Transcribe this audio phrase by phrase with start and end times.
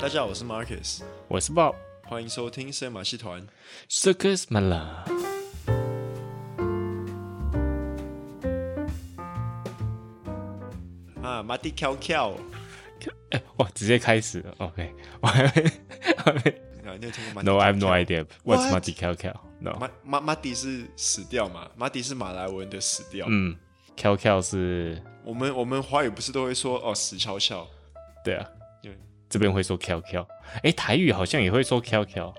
[0.00, 1.74] 大家好，我是 Marcus，我是 Bob，
[2.08, 3.46] 欢迎收听深马戏团
[3.90, 4.88] Circus Malam。
[11.22, 12.34] 啊，马蒂翘翘，
[13.32, 14.90] 哎，哇，直接开始了，OK，
[15.20, 15.70] 我还没，
[16.16, 16.60] 还 没，
[16.98, 19.28] 你有听过吗？No，I have no idea what's 马蒂翘翘。
[19.58, 21.70] No，马马马蒂是死掉嘛？
[21.76, 23.26] 马蒂是马来文的死掉。
[23.28, 23.54] 嗯，
[23.98, 27.68] 翘翘是，我们我们华语不是都会说哦，死翘翘？
[28.24, 28.48] 对啊。
[29.30, 30.26] 这边会说 “qq”，，
[30.64, 32.32] 哎，台语好像也会说 “qq”，，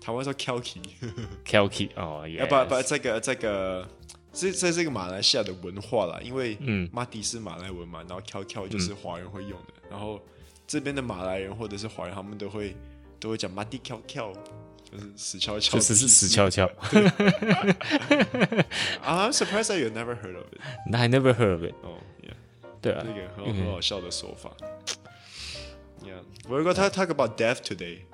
[0.00, 0.82] 台湾说翘起，
[1.46, 3.88] 翘起哦，要不不，这个这个，
[4.32, 10.20] 这这是个马来西亚的文化啦，因为嗯，马迪是马来文嘛，然后 “qq” 就是华人会用的，然后
[10.66, 12.74] 这边的马来人或者是华人，他们都会
[13.20, 16.66] 都会讲马迪 qq”，，就是死翘翘，就是是死翘翘。
[19.06, 20.60] I'm surprised that you never heard of it.
[20.92, 21.74] I never heard of it.
[21.82, 21.98] 哦
[22.82, 24.50] 对啊，这个很很好笑的说法。
[26.03, 28.05] Yeah, we're gonna talk about death today.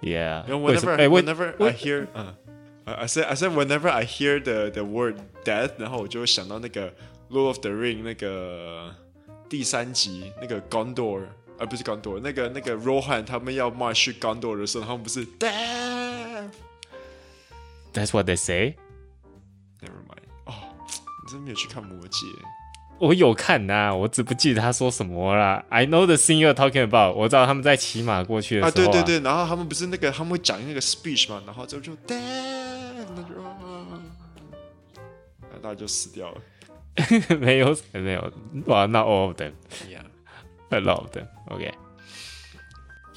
[0.00, 0.44] Yeah.
[0.46, 2.32] You know, whenever hey, whenever I hear, uh,
[2.86, 6.90] I said I said whenever I hear the the word death，然后我就会想到那个《
[7.30, 8.94] Lord of the Ring》那个
[9.48, 11.26] 第三集那个 Gondor，
[11.58, 18.76] 而不是 Gondor，那个那个 Rohan 他们要 march 去 Gondor 的时候，他们不是 death。That's what they say.
[19.80, 20.26] Never mind.
[20.44, 20.54] 哦，
[20.86, 22.26] 你真没有去看魔戒。
[23.03, 25.61] 我有看呐、啊，我只不记得他说什么啦。
[25.67, 27.13] I know the thing you're talking about。
[27.17, 33.35] 我知道他们在骑马过去的时候啊，对对对，然后他们不是那个他们会讲那个 speech 嘛，然后就就 damn，那就，
[35.61, 36.37] 大家就死掉了。
[37.41, 38.31] 没 有没有，
[38.67, 41.27] 哇，not all of them，yeah，a lot of them。
[41.49, 41.73] OK。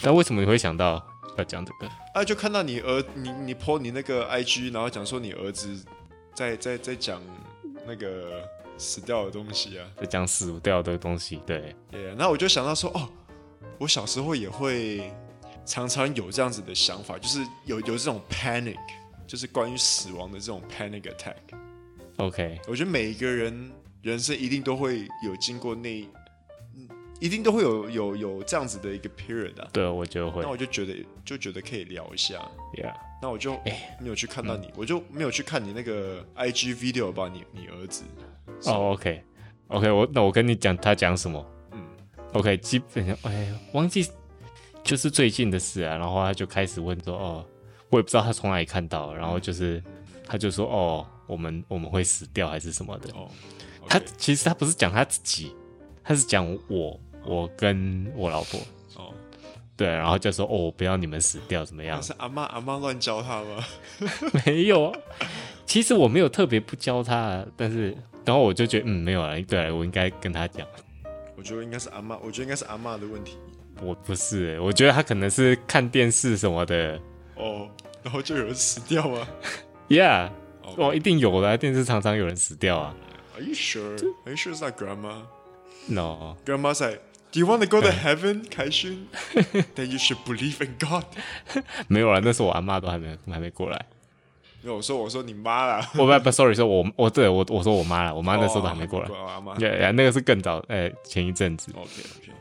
[0.03, 1.01] 但为什么你会想到
[1.39, 1.89] 要讲这个？
[2.13, 5.73] 啊，就看到你儿，你你 po 你那个 IG，然后讲说你儿子
[6.35, 7.23] 在在在讲
[7.87, 8.43] 那个。
[8.79, 11.75] 死掉的东西啊，就讲死掉的东西，对。
[11.93, 13.09] Yeah, 那我就想到说，哦，
[13.79, 15.13] 我小时候也会
[15.65, 18.77] 常常有这样子的想法，就是有有这种 panic，
[19.27, 21.37] 就是关于死亡的这种 panic attack。
[22.17, 23.73] OK，我觉得每一个人
[24.03, 26.09] 人生一定都会有经过那，
[27.21, 29.69] 一定都会有有有这样子的一个 period 啊。
[29.73, 30.43] 对，我就会。
[30.43, 30.95] 那我就觉得
[31.25, 32.35] 就觉得可以聊一下。
[32.75, 33.59] Yeah，那我就
[34.01, 38.05] 没有去看到你，欸、我就没有去看你那个 IG video 吧，你你儿子。
[38.65, 39.23] 哦、okay,
[39.69, 41.83] 我那我跟你讲他讲什么，嗯
[42.33, 44.09] ，OK，基本上哎，忘记
[44.85, 47.47] 就是最近的事啊，然后他就开始问说，哦，
[47.91, 49.83] 我也不知道他从哪里看到，然后就是
[50.25, 53.29] 他就说，哦，我们我们会死掉还是什么的，哦
[53.89, 55.55] 他其实他不是讲他自己，
[56.03, 58.61] 他是讲我，我跟我老婆，
[58.97, 59.13] 哦，
[59.77, 62.03] 对，然后就说，哦，不要你们死掉怎么样？
[62.03, 63.65] 是阿妈阿妈乱教他吗？
[64.47, 64.95] 没有，
[65.67, 67.97] 其实我没有特别不教他，但是。
[68.25, 70.67] 然后我就觉得，嗯，没有了，对，我应该跟他讲。
[71.37, 73.39] 我觉得应该是阿妈，我觉得应该是阿妈的问题。
[73.81, 77.01] 我不是，我觉得他可能是看电视什么的。
[77.37, 77.69] 哦，
[78.03, 79.29] 然后就有人死掉啊？
[79.89, 80.31] Yeah，
[80.77, 82.97] 哦一定有的，电视常常有人死掉啊。
[83.37, 83.93] Are you sure?
[84.25, 85.23] Are you sure it's not grandma?
[85.87, 86.37] No.
[86.45, 86.99] Grandma said,
[87.37, 89.07] "Do you want to go to heaven, 凯勋
[89.75, 91.05] ？Then you should believe in God."
[91.87, 93.85] 没有了，那时候我阿妈都还没还没过来。
[94.65, 99.09] 我说我说你妈啦，我不不，sorry，说我我对我我说我妈啦，我妈那时候都还没过来，
[99.59, 101.71] 对、oh, 那个是更早，哎、欸，前一阵子。
[101.77, 102.33] OK OK，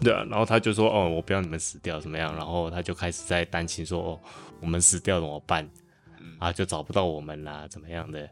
[0.00, 2.36] 对啊，然后他就说，哦，我不要你们死掉怎么样？
[2.36, 4.20] 然后他就开始在担心说，哦，
[4.60, 5.66] 我们死掉怎么办？
[6.20, 8.28] 嗯、啊，就找不到我们啦，怎么样的？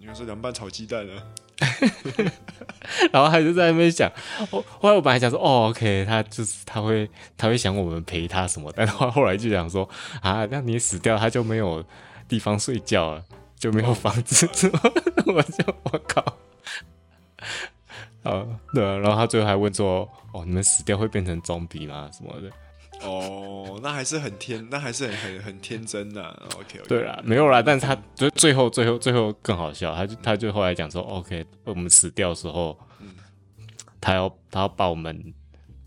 [0.00, 1.12] 你说凉拌炒鸡蛋呢？
[3.12, 4.10] 然后他就在那边想，
[4.50, 9.88] 后后来我本来想说，哦，OK，他就是他会他会想我们陪他什么，但后后来就想说，
[10.22, 11.84] 啊，那你死掉他就没有。
[12.28, 13.24] 地方睡觉了，
[13.58, 14.70] 就没有房子住，
[15.32, 16.20] 我就我靠，
[18.22, 18.44] 啊，
[18.74, 22.10] 对，然后他最后还问说：“哦，你们死掉会变成装逼吗？
[22.12, 22.50] 什么的？”
[23.02, 26.22] 哦，那还是很天，那还是很很很天真的。
[26.56, 33.08] OK，, okay 对啦，没有啦，但是他就最后最后最后更好笑，他就他就后来讲说：“OK，我们死掉的时候，嗯、
[34.00, 35.32] 他要他要把我们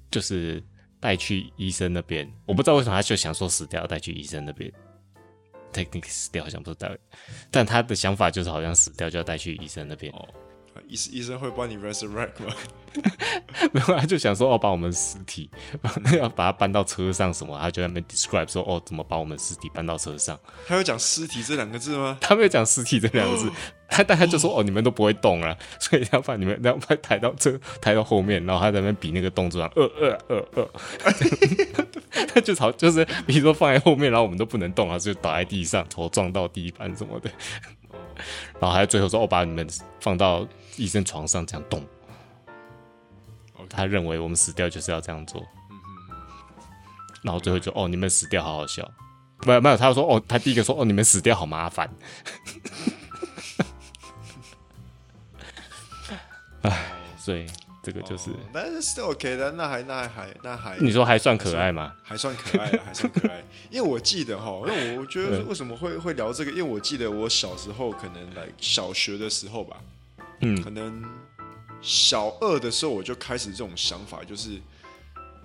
[0.10, 0.64] 就是
[1.00, 4.72] 带去医生那边，我不知道为什么他就想说死掉带去医生那边。”
[5.74, 6.92] technically 死掉好像不是带，
[7.50, 10.12] 但他的想法就是好像死掉就要带去医生那边。
[10.12, 10.28] 哦，
[10.88, 12.54] 医医生会帮你 resurrect 吗？
[13.72, 15.50] 没有，他就想说哦，把我们尸体
[16.20, 20.38] 要把它搬到车上什么，他就在那边 describe 说哦，怎么把我们尸体搬到车上？
[20.68, 22.18] 他有讲尸体这两个字吗？
[22.20, 23.50] 他没有讲尸体这两个字，
[23.88, 30.70] 他但他就说哦，你们都不会动了，所以要把你们要把抬到车抬到后面，然后他在那边比那个动作，呃呃呃呃，
[32.34, 37.32] 他就朝就是比如说放在后面，然后我们都不能动啊，就倒在地上，头撞到地板什么的，
[38.60, 39.66] 然后还最后说哦，把你们
[40.02, 40.46] 放到
[40.78, 41.86] 医生床上这样动。
[43.70, 45.46] 他认为我们死掉就是要这样做。
[47.22, 48.90] 然后最后就哦，你们死掉好好笑。
[49.46, 51.90] 没有没有，他说哦，他第一个说哦，你们死掉好麻烦。
[56.64, 57.46] 哎，所以
[57.84, 61.94] 这个就是，但是 still OK 的，那还那还那还，你说还算可爱吗？
[62.04, 63.44] 还算可爱， 还算可爱。
[63.70, 69.78] 因为我记得哈，因为我觉得为什么会会聊这个，因为我记得我小时候可能来小学的时候吧，
[70.42, 71.04] 嗯，可能
[71.82, 74.60] 小二的时候我就开始这种想法，就是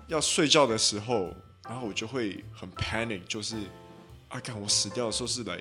[0.07, 1.33] 要睡觉的时候，
[1.67, 3.55] 然后我就会很 panic，就是。
[4.29, 4.37] 啊！
[4.41, 5.57] 看我死掉的时候是来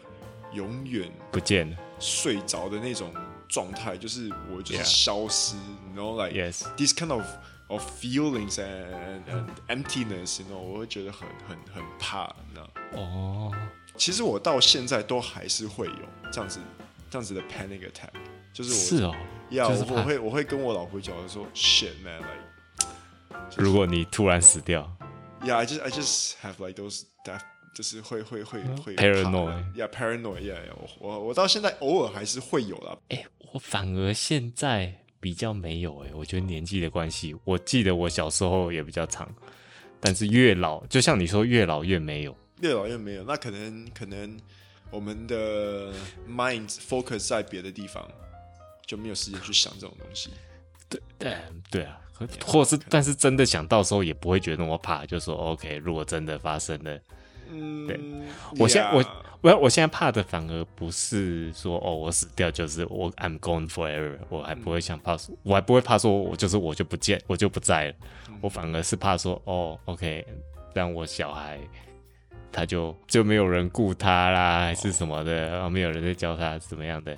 [0.52, 3.14] 永远不见了，睡着的那种
[3.48, 5.54] 状态，就是我就是消失，
[5.94, 7.24] 然后 like yes this kind of
[7.68, 12.68] of feelings and and emptiness，你知道，我会觉得很很很怕，你知道。
[13.00, 13.52] 哦，
[13.96, 16.58] 其实我到现在都还是会有这样子
[17.08, 18.10] 这样子的 panic attack，
[18.56, 19.14] 就是我是哦，
[19.50, 24.90] 要我会我会跟我老婆讲说 shit man，like，如果你突然死掉
[25.42, 27.42] ，yeah I just I just have like those death。
[27.74, 32.96] 就是会会会会 paranoid，yeah，paranoid，yeah，我我我到现在偶尔还是会有啦。
[33.10, 37.36] 哎、欸，我反而现在比较没有哎、欸，我觉得年纪的关系。
[37.44, 39.30] 我记得我小时候也比较长，
[40.00, 43.24] 但是越老，就像你说，越老越没有，越老越没有。
[43.24, 44.34] 那可能可能
[44.90, 45.92] 我们的
[46.26, 48.10] mind focus 在别的地方，
[48.86, 50.30] 就没有时间去想这种东西。
[50.88, 51.36] 对对
[51.70, 51.98] 对啊，
[52.44, 56.98] 或是但是真的想到时候也不会觉得那么怕，就说 OK，如果真的发生了。
[57.48, 58.00] 嗯，对，
[58.58, 59.04] 我现.我
[59.40, 67.94] 我我现在怕的反而不是说哦，我死掉就是我 I'm gone forever，我还不会想怕说，我还不会怕说我就是我就不见我就不在了，
[68.28, 70.26] 嗯、我反而是怕说哦，OK，
[70.74, 71.60] 让我小孩
[72.50, 77.16] 他就就没有人顾他啦，还是什么的，然后没有人在教他怎么样的，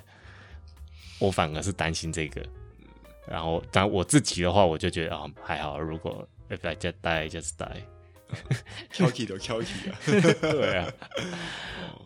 [1.19, 2.41] 我反而是担心这个。
[3.27, 7.83] 然后但我自己的话，我就觉得啊、哦、还好，如果 If I just die, just die。
[8.93, 10.93] 挑剔都挑剔啊， 对啊，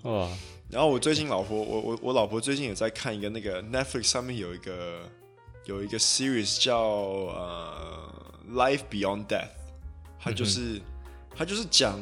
[0.04, 0.30] 哇！
[0.70, 5.10] 然后我最近老婆，我我我老婆最近也在看一个那个 Netflix 上面有一个
[5.66, 9.50] 有一个 series 叫呃 Life Beyond Death，
[10.18, 10.82] 它就是
[11.36, 12.00] 它就是讲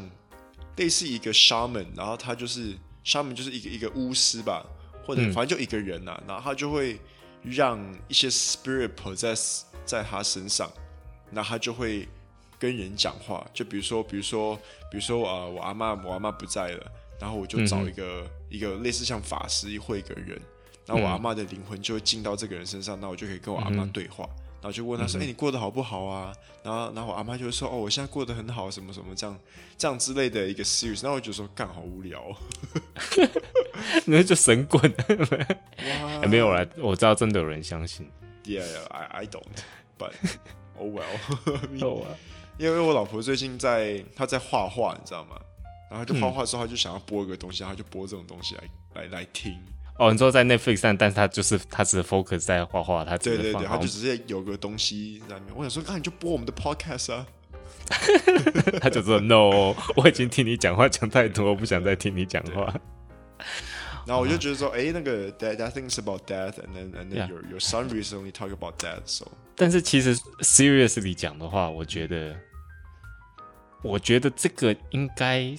[0.78, 4.66] 类似一个 shaman，然后他就是 shaman 就是一个一个巫师吧，
[5.12, 7.00] 或者反正就一个人呐、啊，然后他就会
[7.44, 10.72] 让一些 spirit possess 在他身上，
[11.30, 12.08] 那他就会。
[12.62, 14.56] 跟人讲话，就比如说，比如说，
[14.92, 20.40] 比如说，呃，我阿妈，我阿妈不在了，然后我就找一个、嗯、一个类似像法师会一个人，
[20.86, 26.31] 然后我阿妈的灵魂就会进到这个人身上，那我就可以跟我阿妈对话，嗯、然后就问他说：“哎、嗯欸，你过得好不好啊？”
[26.63, 29.40] 然后，然后我阿妈就会说：“哦，我现在过得很好，什么什么这样，
[29.75, 32.24] 这样之类的一个 series。”然后我就说：“干，好无聊。
[34.06, 34.94] ”那就神棍，
[36.22, 38.08] 哇没有啦，我知道真的有人相信。
[38.44, 39.42] Yeah, yeah, I I don't,
[39.98, 40.12] but
[40.78, 41.04] oh well.
[41.81, 42.16] oh well.
[42.58, 45.36] 因为我老婆最近在，她在画画，你知道吗？
[45.90, 48.63] 然后就画画的时候，她就想要播一个东西，她就播这种东西来
[49.02, 49.60] 来来听。
[50.01, 55.53] 哦，你说在 Netflix 上，但是他就是他只是 focus 在画画，他对对对，他就直接有个东西在里面。
[55.56, 57.27] 我想说，那你就播我们的 podcast 啊。
[58.80, 62.74] 他就说 No，我已经听你讲话讲太多，我不想再听你讲话。
[64.08, 68.74] 然后我就觉得说，哎、欸，那个 that that thing is about death，and then and then your your son recently talk about
[68.79, 69.27] death，so。
[69.55, 72.36] 但是其实 seriously 讲的话，我觉得。
[73.84, 75.55] 我觉得这个应该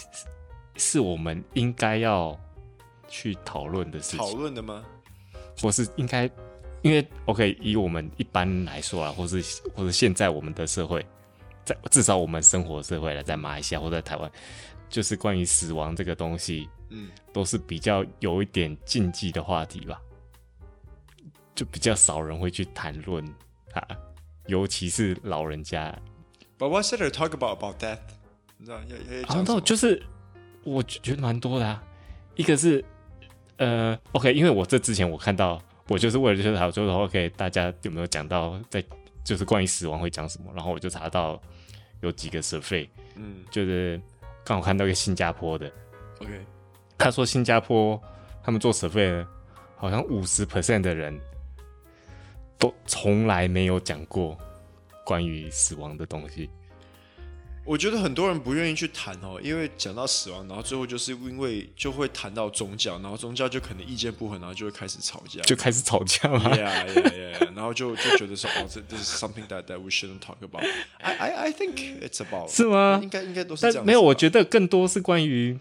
[0.76, 2.38] 是我们应该要
[3.12, 4.18] 去讨论的事情。
[4.18, 4.82] 讨论的吗？
[5.60, 6.24] 或是应该，
[6.80, 11.04] 因为 OK，以我们一般来说啊，或是或是现在我们的社会，
[11.62, 14.32] 在至少我们生活社会了，在马来西亚或在台湾，
[14.88, 20.00] 就是关于死亡这个东西，嗯，都是比较有一点禁忌的话题吧，
[21.54, 23.22] 就比较少人会去谈论
[23.74, 23.86] 啊，
[24.46, 25.94] 尤其是老人家。
[26.58, 27.98] But what's there to talk about about death？
[28.56, 28.78] 你知道，
[29.28, 30.02] 好像就是
[30.64, 31.84] 我觉得蛮多的啊。
[32.36, 32.82] 一个是
[33.56, 38.82] 呃，OK，因为我这之前我看到，我就是为了就是好说的话，OK，大家有没有讲到在
[39.24, 40.50] 就是关于死亡会讲什么？
[40.54, 41.40] 然后我就查到
[42.00, 44.00] 有几个 survey，嗯，就是
[44.44, 45.70] 刚好看到一个新加坡的
[46.20, 46.40] ，OK，
[46.98, 48.00] 他说新加坡
[48.42, 49.24] 他们做 survey，
[49.76, 51.18] 好像五十 percent 的人
[52.58, 54.36] 都从来没有讲过。
[55.04, 56.48] 关于死亡的东西，
[57.64, 66.50] 我觉得很多人不愿意去谈哦，因为讲到死亡，然后最后就是因为就会谈到宗教，然后宗教就可能意见不合，然后就会开始吵架，就开始吵架嘛。
[66.56, 67.54] Yeah, yeah, yeah.
[67.54, 70.64] 然后就就觉得说，哦，这这是 something that that we shouldn't talk about.
[70.98, 72.98] I I I think it's about 是吗？
[73.02, 73.76] 应该应该都是这样。
[73.76, 75.58] 但没有，我觉得更多是关于，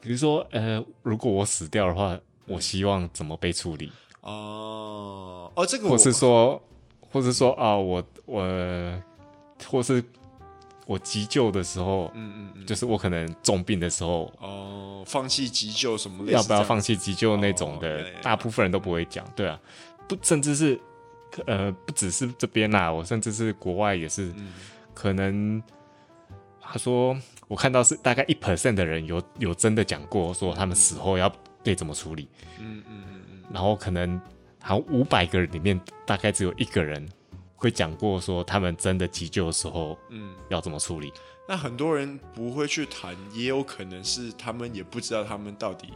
[0.00, 3.90] 比如说，呃，如果我死掉的话，我希望怎么被处理？
[4.20, 6.62] 哦哦，这个我是说。
[7.10, 9.02] 或是说啊，我我，
[9.66, 10.02] 或是
[10.86, 19.58] 我急救的时候，嗯嗯嗯，就是我可能重病的时候，哦，放弃急救什么要不要放弃急救那种的，哦、大部分人都不会讲，对啊，
[20.08, 20.78] 不，甚至是
[21.46, 24.52] 呃，不只是这边啦，我甚至是国外也是，嗯、
[24.92, 25.62] 可能
[26.60, 34.20] 他说我看到是大概一 percent 的人有有真的讲过，说他们死后要被怎么处理，嗯嗯嗯嗯，然后可能
[34.60, 37.08] 好像五百个人里面大概只有一个人。
[37.62, 41.12] 会讲过说他们真的急救的时候，嗯，要怎么处理？
[41.48, 45.90] 那很多人不会去谈，也有可能是他们也不知道他们到底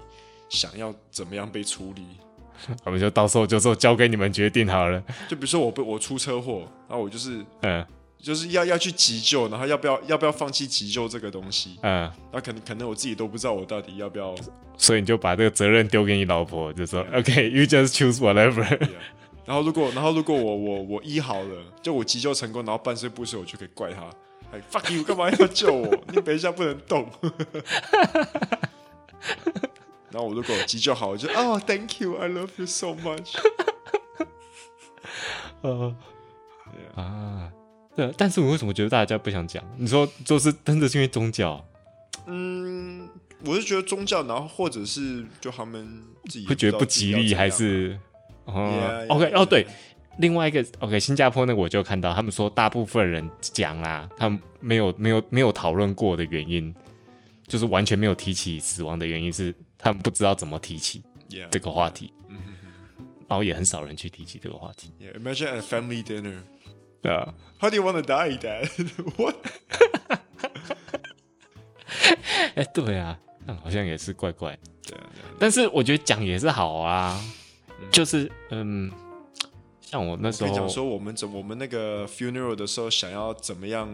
[0.49, 2.06] 想要怎么样被处理。
[2.87, 5.02] 我们就到时候就说交给你们决定好了。
[5.28, 7.85] 就比如说我被我出车祸，然后我就是嗯，
[8.18, 11.78] 就是要要去急救，然后要不要要不要放弃急救这个东西？
[11.82, 14.35] 嗯，那可能可能我自己都不知道我到底要不要，
[14.78, 18.64] 所以你就把这个责任丢给你老婆，就说 OK，you just choose whatever。
[19.47, 24.11] 然后如果，然后如果我我我医好了，就我急救成功，然后半身不遂，我就可以怪他，
[24.50, 25.88] 哎，fuck you，干嘛要救我？
[26.12, 27.09] 你等一下不能动。
[30.11, 33.37] 然后我如果急救好，我就哦，thank you，I love you so much。
[35.62, 35.95] 呃，
[36.95, 37.53] 啊，
[37.95, 39.62] 对，但是我为什么觉得大家不想讲？
[39.76, 41.65] 你说就是真的是因为宗教？
[42.26, 43.09] 嗯，
[43.45, 47.99] 我是觉得宗教，然后或者是就他们自己会觉得不吉利，还是？
[48.47, 49.67] 哦、yeah, yeah,，OK，哦，对
[50.19, 56.75] 另外一个 OK，新加坡那个我就看到他们说，大部分人讲啦，他们没有没有没有讨论过的原因，
[57.47, 61.03] 就是完全没有提起死亡的原因是他们不知道怎么提起
[61.50, 62.38] 这个话题，yeah, yeah.
[63.29, 64.91] 然后也很少人去提起这个话题。
[65.00, 66.38] Yeah, imagine a family dinner.
[67.03, 68.69] 对啊，How do you want to die, Dad?
[69.19, 69.37] What?
[72.55, 73.19] 哎，对啊，
[73.62, 74.59] 好像也是怪怪。
[74.87, 77.21] 对啊，对啊，但是我觉得讲也是好啊。
[77.90, 78.90] 就是嗯，
[79.80, 83.88] 像我那时候讲说，我们怎我们那个 funeral 的时候，想要怎么样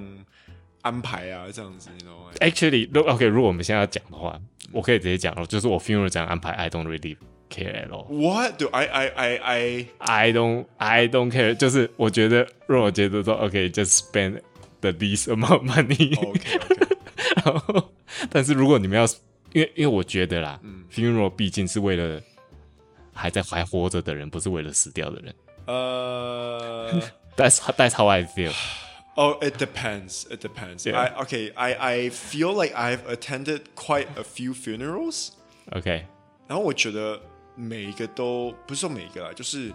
[0.80, 1.46] 安排啊？
[1.52, 4.40] 这样子，你知道吗？Actually，如 OK，如果我们现在要讲的话，
[4.72, 7.16] 我可以直接讲了，就是我 funeral 这样安排，I don't really
[7.50, 8.06] care at all。
[8.08, 11.54] What do I I I I I don't I don't care？
[11.54, 14.40] 就是我觉得，如果我觉得说 OK，just spend
[14.80, 16.18] the least amount of money。
[16.18, 16.96] OK OK。
[17.44, 17.90] 然后，
[18.30, 19.04] 但是如果你们要，
[19.52, 22.22] 因为因为我觉得啦，嗯，funeral 毕竟是为了。
[23.12, 25.35] 还在还活着的人，不是为了死掉的人。
[25.66, 26.90] 呃、
[27.37, 28.52] uh,，That's that's how I feel.
[29.14, 30.25] Oh, it depends.
[30.28, 30.85] It depends.
[30.85, 30.97] Yeah.
[30.97, 31.52] I okay.
[31.54, 35.28] I I feel like I've attended quite a few funerals.
[35.71, 36.07] Okay.
[36.49, 37.21] 然后我觉得
[37.54, 39.73] 每一个都不是说每一个啦，就是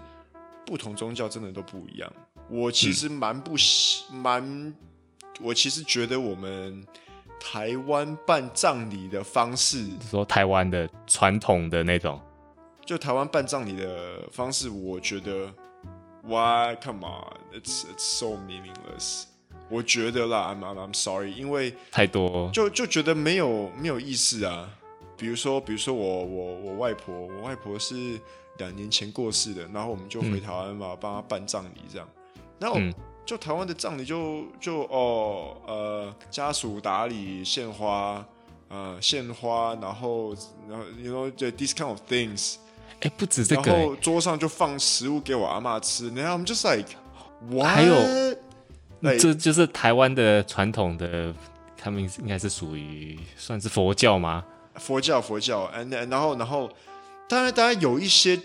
[0.65, 2.12] 不同宗教真的都不一样。
[2.50, 4.74] 我其实蛮不喜蛮、嗯，
[5.39, 6.86] 我其实觉得我们
[7.39, 12.20] 台湾办葬礼的方式，说台湾的传统的那种。
[12.88, 15.53] 就台湾办葬礼的方式，我觉得
[16.24, 19.24] ，Why come on？It's it's so meaningless。
[19.70, 24.70] 我觉得啦，I'm I'm sorry，因为太多，就就觉得没有没有意思啊。
[25.17, 28.17] 比如说，比如说我我我外婆，我外婆是
[28.58, 32.08] 两年前过世的，然后我们就回台湾嘛，帮、嗯、她办葬礼这样。
[32.58, 32.79] 然后
[33.25, 38.25] 就台湾的葬礼就就哦呃家属打理献花，
[38.70, 40.34] 呃献花，然后
[40.70, 42.56] 然后 you know this kind of things。
[42.99, 46.89] 哎、欸，不止这个、欸，然后桌上就放食物给我阿妈吃，然后我们就 like，
[47.63, 51.31] 还有，这就是台湾的传统的，
[51.77, 54.43] 他们应该是属于算是佛教吗？
[54.73, 56.67] 佛教，佛教，然然后然后，
[57.29, 58.39] 当然当然有一些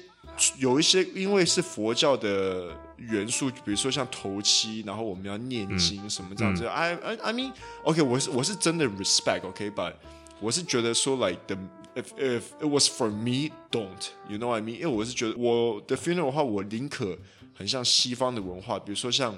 [0.58, 2.68] 有一些，因为是佛教的
[2.98, 6.66] 元素，比如说像头七，然后我们要念经什么这样子。
[6.66, 9.94] 嗯、I I I mean，OK，、okay, 我是我是真的 respect，OK，but、okay,
[10.40, 11.56] 我是觉得说 like the。
[11.95, 14.75] If if it was for me, don't you know what I mean？
[14.75, 17.17] 因为我是觉得我的 funeral 的话，我宁可
[17.55, 19.33] 很像西方的文化，比如说像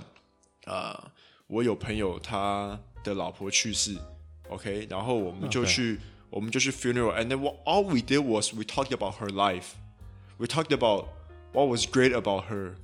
[0.66, 1.12] 啊、呃，
[1.48, 3.96] 我有朋友他的老婆去世，
[4.50, 6.00] OK，然后我们就去、okay.
[6.32, 9.76] 我们就去 funeral，and then what all we did was we talked about her life,
[10.38, 11.06] we talked about
[11.54, 12.76] what was great about her,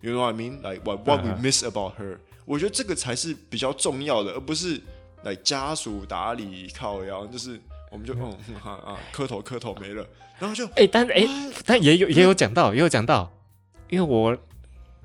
[0.00, 0.62] you know what I mean?
[0.62, 2.18] Like what what we miss about her？、Uh -huh.
[2.46, 4.80] 我觉得这个才是比较重要的，而不是
[5.22, 7.60] 来、like, 家属打理靠腰，就是。
[7.93, 10.03] 我们就嗯哈啊磕头磕头没了，
[10.39, 13.31] 然后就哎、欸，但哎、欸，但也有也有讲到，也有讲到，
[13.87, 14.35] 因为我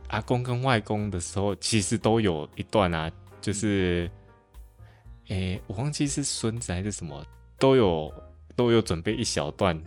[0.07, 3.11] 阿公跟外公的时候，其实都有一段啊，
[3.43, 4.11] 就是
[5.29, 7.23] 哎、欸，我忘记是孙子还是什么，
[7.59, 8.11] 都有
[8.57, 9.79] 都有准备一小段。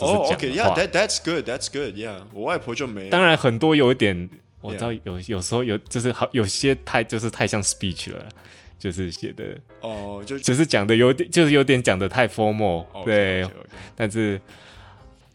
[0.00, 3.10] 哦、oh,，OK，Yeah，that that's good，that's good，Yeah，我外婆就没。
[3.10, 4.28] 当然很多有一点，
[4.60, 8.26] 我知道有有时候有就是好有些太就是太像 speech 了。
[8.80, 13.44] 就是写的哦，就只是讲的有点，就是有点讲的太 formal，、对。
[13.44, 13.50] Okay, okay.
[13.94, 14.40] 但是，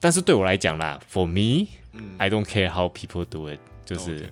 [0.01, 4.29] 但是对我来讲啦，for me，I、嗯、don't care how people do it，就是.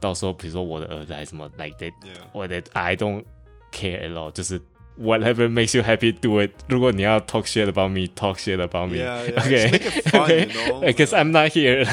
[0.00, 1.92] 到时候比如说我的儿子还是什么 like that，
[2.32, 2.48] 我、yeah.
[2.48, 3.22] 的 I don't
[3.70, 4.58] care at all，就是
[4.98, 6.52] whatever makes you happy do it。
[6.66, 11.84] 如果你要 talk shit about me，talk shit about me，OK，OK，Because I'm not here，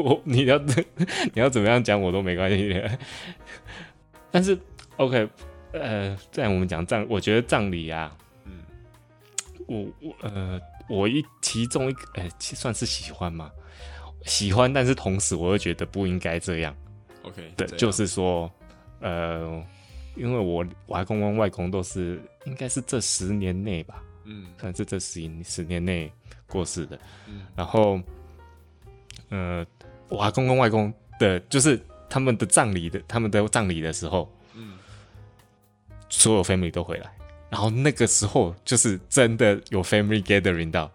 [0.00, 0.84] 我你要你
[1.34, 2.80] 要怎么样讲我都没关系。
[4.30, 4.56] 但是
[4.96, 5.28] OK，
[5.80, 8.62] 呃，在我们讲葬，我觉得葬礼啊，嗯，
[9.66, 13.50] 我我呃，我一其中一个，呃，算是喜欢嘛？
[14.24, 16.74] 喜欢，但是同时我又觉得不应该这样。
[17.22, 18.50] OK，对，就是说，
[19.00, 19.64] 呃，
[20.16, 26.12] 因为我我外公跟外公都是应该是这十年内吧，嗯，算是这十十年内
[26.48, 28.00] 过世的，嗯，然后，
[29.28, 29.64] 呃，
[30.08, 34.35] 我外公跟外公的，就是他们的葬礼的，他们的葬礼的时候，嗯，
[36.16, 37.10] 所有 family 都回来，
[37.50, 40.90] 然后那个时候就是真的有 family gathering 到。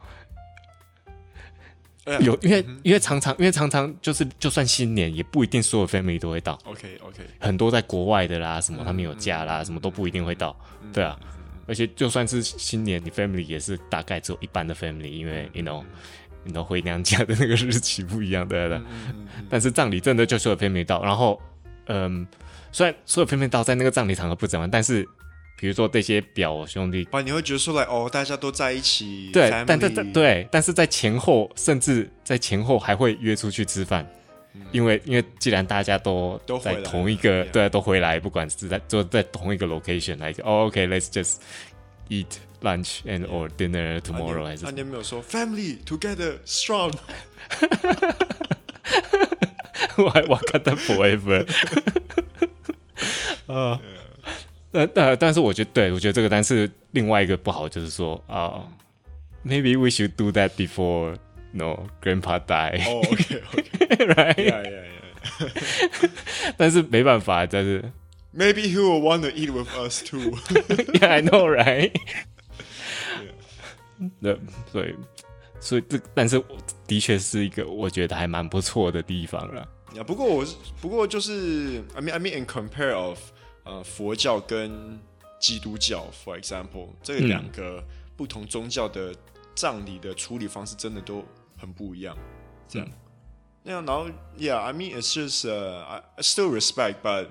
[2.22, 6.60] 有，因为因为常常因为常常就是就算新年也不一定所有 family 都会到。
[6.66, 10.56] OK OK，很多在国外的啦，什么他们有假啦，什么都不一定会到。
[10.92, 11.18] 对啊，
[11.68, 15.84] 而且就算是新年，你 family 也是大概只有一半的 family，因为 you know，
[16.44, 18.82] 你都回娘家的那个日期不一样，对对。
[19.48, 21.40] 但是葬礼真的就是有 family 到，然后
[21.88, 22.28] 嗯，
[22.72, 25.08] 虽然所有 family 到在那个葬礼场合不怎么样，但是。
[25.58, 34.04] 比如说这些表兄弟，啊，你会觉得说来哦，大家都在一起，对，但在在对，但是在前后，甚至在前后还会约出去吃饭，
[34.56, 41.36] 嗯、因为因为既然大家都在同一个，对，都回来，不管是在就在同一个 location，来个、哦、OK，let's just
[42.10, 42.26] eat
[42.64, 44.66] lunch and or dinner tomorrow，、啊、还是？
[44.66, 46.92] 啊，你有没有说 family together strong？
[49.98, 51.46] 我还我看到 forever，
[53.48, 53.80] 啊。
[54.74, 58.64] 呃但，但是我觉得，对我觉得这个，单是另外一个不好就是说啊、
[59.46, 61.18] uh,，maybe we should do that before
[61.52, 62.82] no grandpa die。
[62.88, 66.10] 哦，OK，OK，right，yeah yeah yeah。
[66.56, 67.84] 但是没办法，但是
[68.34, 70.38] maybe he will want to eat with us too。
[71.00, 71.92] Yeah, I know, right？
[74.22, 74.38] 对，
[74.72, 74.96] 所以
[75.62, 79.66] 所以这，但是我的确是一个我觉得还蛮不错的地方了。
[79.94, 83.18] 呀，不过我是不过就是，I mean I mean in compare of。
[83.64, 85.00] 呃，佛教跟
[85.40, 87.84] 基督教，for example，这两个
[88.18, 89.14] 不同宗教的
[89.54, 91.24] 葬礼的处理方式真的都
[91.60, 92.18] 很不一样。
[92.68, 92.90] 这样，
[93.62, 97.28] 那样，然后，Yeah，I mean it's just uh, I still respect，but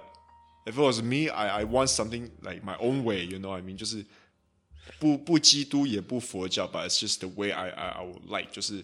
[0.66, 4.06] if it was me，I I want something like my own way，you know，I mean 就是
[4.99, 8.83] 不不基督也不佛教，but it's just the way I I I would like，就是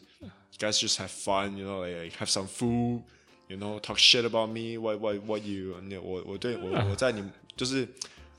[0.58, 4.78] guys just have fun，you know，like have some food。You know, talk shit about me.
[4.78, 5.76] What, what, what you?
[6.02, 7.22] 我我对我我在你
[7.58, 7.86] 就是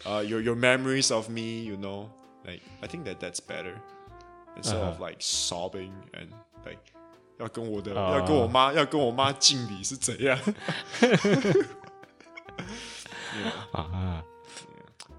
[0.04, 1.64] 呃、uh,，your your memories of me.
[1.64, 2.08] You know,
[2.46, 3.74] like I think that that's better
[4.56, 6.28] instead of like sobbing and
[6.64, 6.78] like
[7.38, 10.38] 要跟我的、uh, 要跟我妈要跟我妈敬礼是怎样？
[13.72, 14.24] 啊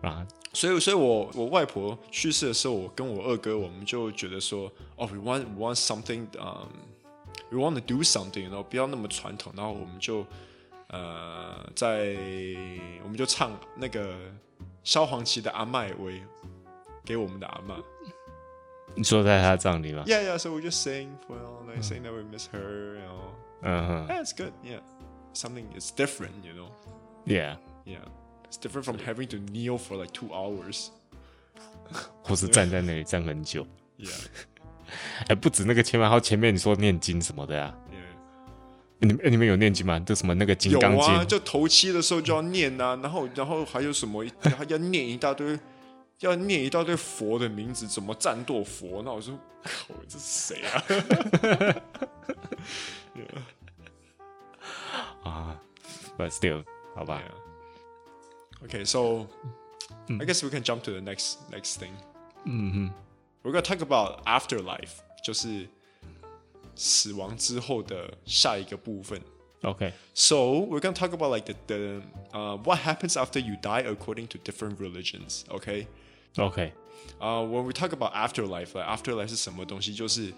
[0.01, 0.27] 啊！
[0.59, 4.66] 所以所以我我外婆去世的时候，我跟我二哥我们就觉得说，
[4.97, 6.68] 哦、oh,，we want we want something um。
[7.51, 10.27] We want to do something，然后不要那么传统，然后我们就
[10.88, 12.14] 呃，在
[13.03, 14.14] 我们就唱那个
[14.85, 16.21] 萧煌奇的《阿麦》为
[17.07, 17.77] 给我们的阿妈。
[18.94, 20.37] 你说在他葬礼吗？Yeah, yeah.
[20.37, 23.31] So we just sing, well, like saying that we miss her, you know.
[23.62, 24.07] 嗯哼。
[24.09, 24.53] That's good.
[24.62, 24.81] Yeah.
[25.33, 26.68] Something is different, you know.
[27.25, 27.57] Yeah.
[27.87, 28.05] Yeah.
[28.50, 30.88] It's different from having to kneel for like two hours.
[32.22, 33.66] 或是站在那里站很久。
[33.98, 34.11] Yeah.
[35.28, 37.74] 哎，不止那个千万号前面你说念经什么的呀？
[39.00, 39.98] 你们你们有念经吗？
[40.00, 41.14] 就什么那个金刚经？
[41.14, 45.58] 有啊，就头七的时候就要念啊，然后然后还有什么还要念一大堆，
[46.20, 49.02] 要念一大堆佛的名字，怎么战斗佛？
[49.04, 50.84] 那我说，靠，这是谁啊？
[55.30, 55.61] 啊
[56.16, 56.64] ，But still，
[56.96, 57.22] 好吧。
[58.65, 59.27] Okay, so
[60.10, 61.91] I guess we can jump to the next next thing.
[62.45, 62.91] 嗯哼。
[63.43, 65.67] We're gonna talk about afterlife，就是
[66.75, 69.21] 死亡之后的下一个部分。
[69.63, 70.67] OK，so、okay.
[70.69, 72.01] we're gonna talk about like the the
[72.32, 75.43] uh what happens after you die according to different religions.
[75.49, 76.71] OK，OK，
[77.19, 79.93] 啊，when we talk about afterlife，like afterlife 是什么东西？
[79.93, 80.34] 就是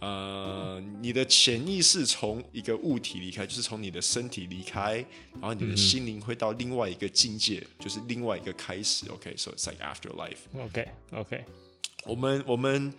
[0.00, 9.06] 呃，你的潜意识从一个物体离开，就是从你的身体离开，然后你的心灵会到另外一个境界，就是另外一个开始。
[9.10, 9.54] OK，so、okay?
[9.54, 10.38] it's like afterlife.
[10.58, 11.44] OK，OK。
[12.04, 12.92] 我们我们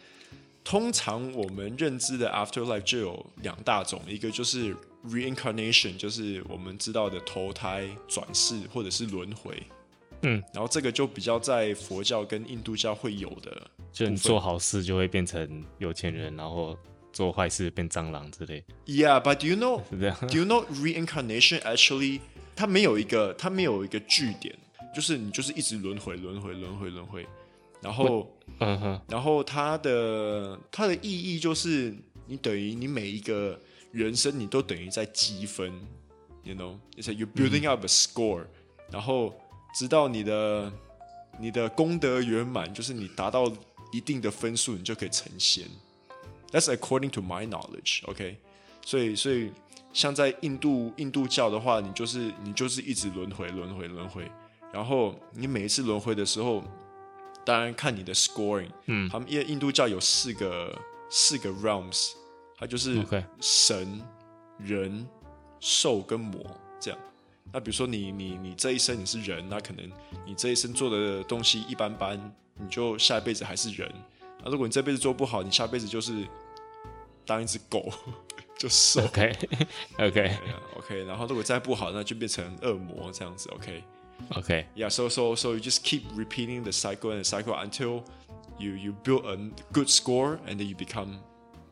[0.64, 4.76] 通常我们认知的 afterlife 就有两大种，一个就是
[5.08, 9.62] reincarnation，就是我们知道的投胎、转世或者是轮回。
[10.22, 16.78] 嗯，然后这个就比较在佛教跟印度教会有的，就你做好事就会变成有钱人，然后
[17.12, 18.64] 做坏事变蟑螂之类。
[18.86, 22.22] Yeah，but do you know？Do you know reincarnation actually？
[22.56, 24.56] 它没有一个它没有一个据点。
[24.94, 27.26] 就是你就是一直轮回轮回轮回轮回，
[27.80, 31.96] 然后嗯哼，然后它的它的意义就是
[32.28, 33.58] 你等于你每一个
[33.94, 35.72] 人生你都等于在积分
[36.44, 38.48] ，you know，it's like you're building up a score，、嗯、
[38.92, 39.34] 然后
[39.74, 40.70] 直到你的
[41.40, 43.50] 你的功德圆满，就是你达到
[43.94, 45.64] 一定的分数，你就可以成仙。
[46.52, 48.38] That's according to my knowledge，OK？、
[48.86, 49.52] 所以，所以
[49.94, 54.30] 像在印度印度教的话，你就是你就是一直轮回轮回轮回，
[54.72, 56.64] 然后你每一次轮回的时候，
[57.46, 60.78] 当然看你的 scoring，嗯，他们因为印度教有四个
[61.10, 62.12] 四个 realms，
[62.58, 63.04] 它就是
[63.40, 64.02] 神.
[64.64, 65.08] 人、
[65.60, 66.46] 兽跟魔
[66.80, 67.00] 这样。
[67.52, 69.92] 那比如说你你你这一生你是人，那可能
[70.24, 72.16] 你这一生做的东西一般般，
[72.60, 73.92] 你就下一辈子还是人。
[74.44, 76.26] 那如果你这辈子做不好，你下辈子就是
[77.26, 77.92] 当一只狗，
[78.58, 79.00] 就是。
[79.00, 81.04] OK，OK，OK。
[81.06, 83.50] 然后如果再不好，那就变成恶魔这样子。
[83.52, 84.68] OK，OK。
[84.76, 88.04] Yeah, so so so you just keep repeating the cycle and the cycle until
[88.58, 89.38] you you build a
[89.72, 91.20] good score and then you become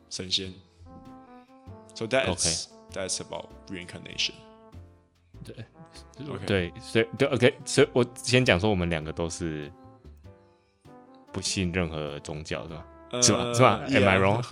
[0.08, 0.54] 神仙。
[1.94, 4.34] So that's that's about reincarnation。
[5.44, 5.64] 对
[6.28, 9.72] ，OK，对，所以对，OK，所以我先讲说，我们两个都是。
[11.32, 12.84] 不信任何宗教是吧？
[13.22, 13.54] 是吧？
[13.54, 14.42] 是吧？Am I wrong?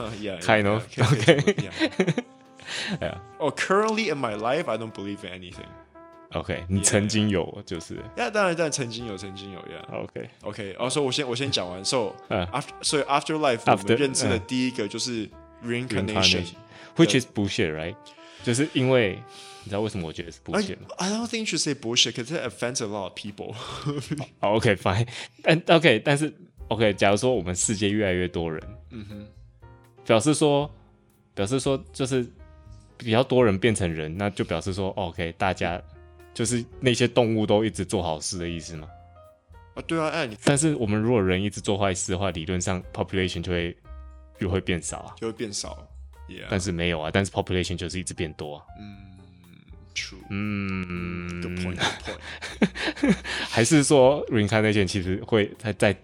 [0.41, 0.85] Kind of.
[0.99, 1.73] Okay.
[3.01, 3.19] Yeah.
[3.39, 5.69] Oh, currently in my life, I don't believe in anything.
[6.33, 7.95] OK，你曾经有就是？
[8.17, 9.83] 呀，当然，当然曾经有，曾经有呀。
[9.91, 10.77] OK, OK.
[10.79, 11.83] 哦，所以我先我先讲完。
[11.85, 15.31] So after, 所以 afterlife 我们认知的第一个就是
[15.65, 17.95] reincarnation，which is bullshit, right？
[18.43, 19.23] 就是因为
[19.65, 23.55] 你知道为什么我觉得是 bullshit 吗？I don't think you should say bullshit because it offends a lot of people.
[24.41, 25.07] OK, fine.
[25.43, 26.35] 但 OK，但是。
[26.69, 29.27] OK，假如说我们世界越来越多人，嗯哼，
[30.05, 30.71] 表示说，
[31.35, 32.27] 表示说就是
[32.97, 35.81] 比较多人变成人，那就表示说，OK，大家
[36.35, 38.87] 就是那些动物都一直做好事的意思吗？
[39.75, 43.77] 啊，对啊，哎，你但是我们如果人一直做坏事的话，理论上 population 就会
[44.39, 45.87] 就会变少啊，就会变少
[46.29, 48.97] ，Yeah，但是没有啊，但是 population 就是一直变多啊，嗯
[49.95, 51.79] ，True，嗯 point，
[53.49, 55.97] 还是说 reincarnation 其实会在在。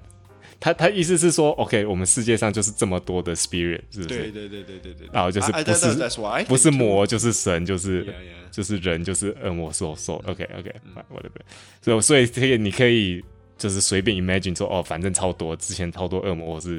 [0.65, 4.09] 他他意思是说，OK，我们世界上就是这么多的 spirit，是不是？
[4.09, 5.07] 对对对对对对。
[5.13, 8.15] 然后就是不是不是魔就是神，就是
[8.51, 10.15] 就是人就是恶魔兽兽。
[10.27, 11.43] OK OK，whatever。
[11.83, 13.23] 所以所以这个你可以
[13.59, 16.79] 就是随便 imagine 说，哦，反正超多，之前超多恶魔，或是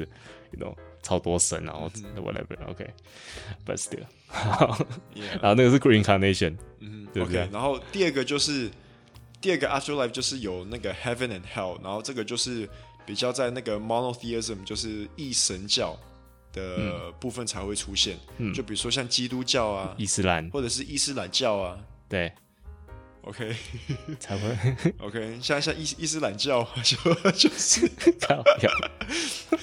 [0.50, 2.56] you know 超多神，然后 whatever。
[2.68, 4.02] OK，but still，
[5.40, 7.48] 然后那个是 reincarnation，嗯，对不对？
[7.52, 8.68] 然后第二个就是
[9.40, 12.68] 第二个 afterlife 就是有那个 heaven and hell，然后这个就是。
[13.06, 15.96] 比较在那个 monotheism，就是一神教
[16.52, 18.18] 的部分才会出现。
[18.38, 21.78] 嗯，就比如说像基督教啊、伊斯兰，或者是伊斯兰教啊。
[22.08, 22.32] 对
[23.22, 23.54] ，OK，
[24.18, 24.48] 才会
[24.98, 25.38] OK。
[25.42, 27.88] 像像伊伊斯兰教就就是
[28.20, 28.42] 靠，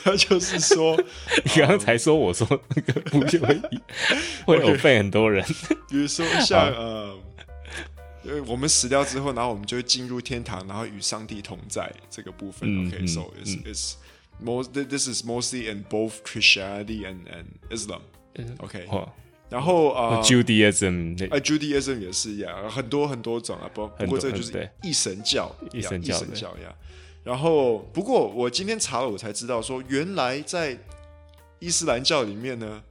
[0.03, 0.95] 他 就是说，
[1.43, 3.62] 你刚刚才说我说那个不会
[4.45, 5.45] 会有被很多人，
[5.89, 7.15] 比如说像呃。
[7.15, 7.33] 因
[8.31, 12.69] 为我们死掉之后，然后我们就会进入天堂，然后与上帝同在这个部分。
[12.69, 13.31] 嗯、OK，so、okay?
[13.38, 13.93] 嗯、it's it's
[14.41, 18.01] most this is mostly in both Christianity and and Islam。
[18.59, 18.88] OK，
[19.49, 26.73] 然后啊、uh, Judaism，啊 Judaism 也是一样，很多很多种啊，不不过这个就是一神教，一神教，一神教呀。
[27.23, 30.77] 然后不过我今天查了，我才知道说，原来在
[31.59, 32.81] 伊斯兰教里面呢，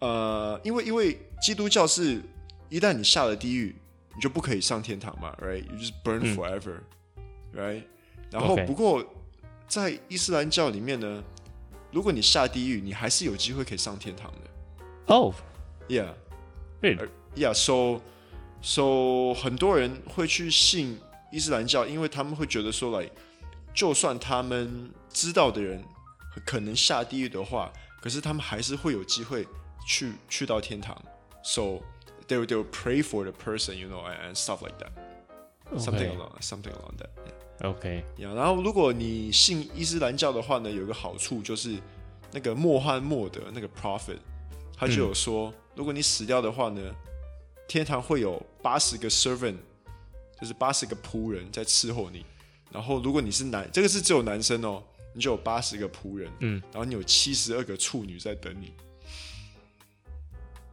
[0.00, 2.20] 呃，因为因为基督教是
[2.68, 3.74] 一旦你下了地狱。
[4.14, 7.84] 你就不可以上天堂嘛，right？You just burn forever，right？、嗯、
[8.30, 9.04] 然后不过
[9.68, 11.22] 在伊斯兰教里面呢，
[11.92, 14.38] 如果你下地狱，你还是有机会可以上天堂的。
[15.06, 15.32] 哦、
[15.88, 18.00] oh，yeah，yeah，so
[18.60, 20.98] so 很多人会去信
[21.32, 23.08] 伊斯兰教，因为他们会觉得说，来，
[23.72, 25.82] 就算他们知道的人
[26.44, 29.46] 可能下地狱的话，可是他们还是会有机会
[29.86, 30.96] 去去到天堂。
[31.42, 31.80] So
[32.30, 34.92] They will, they will pray for the person, you know, and, and stuff like that.
[35.76, 37.10] Something along, something along that.
[37.26, 37.70] Yeah.
[37.70, 38.04] OK.
[38.16, 41.76] Yeah, 然后如果你信伊斯兰教的话呢，有一个好处就是
[42.30, 44.18] 那个穆罕默德那个 prophet，
[44.76, 46.80] 他就有说，嗯、如果你死掉的话呢，
[47.66, 49.56] 天堂会有八十个 servant，
[50.40, 52.24] 就是八十个仆人在伺候你。
[52.70, 54.80] 然后如果你是男，这个是只有男生哦，
[55.14, 56.30] 你就有八十个仆人。
[56.38, 56.62] 嗯。
[56.72, 58.72] 然后你有七十二个处女在等你。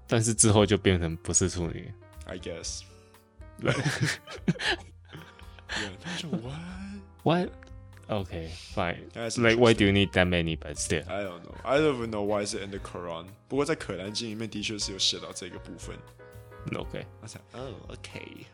[0.08, 1.92] 但是之后就变成不是处女
[2.26, 2.82] ，I guess。
[6.32, 6.56] What?
[7.24, 7.50] What?
[8.10, 9.10] Okay, fine.
[9.36, 10.58] Like, why do you need that many?
[10.58, 11.56] But still, I don't know.
[11.64, 13.26] I don't even know why is it in the Quran.
[13.50, 15.98] 不过在可兰经里面的确是有写到这个部分。
[16.72, 17.06] Okay.
[17.22, 18.46] 我想，嗯，Okay.。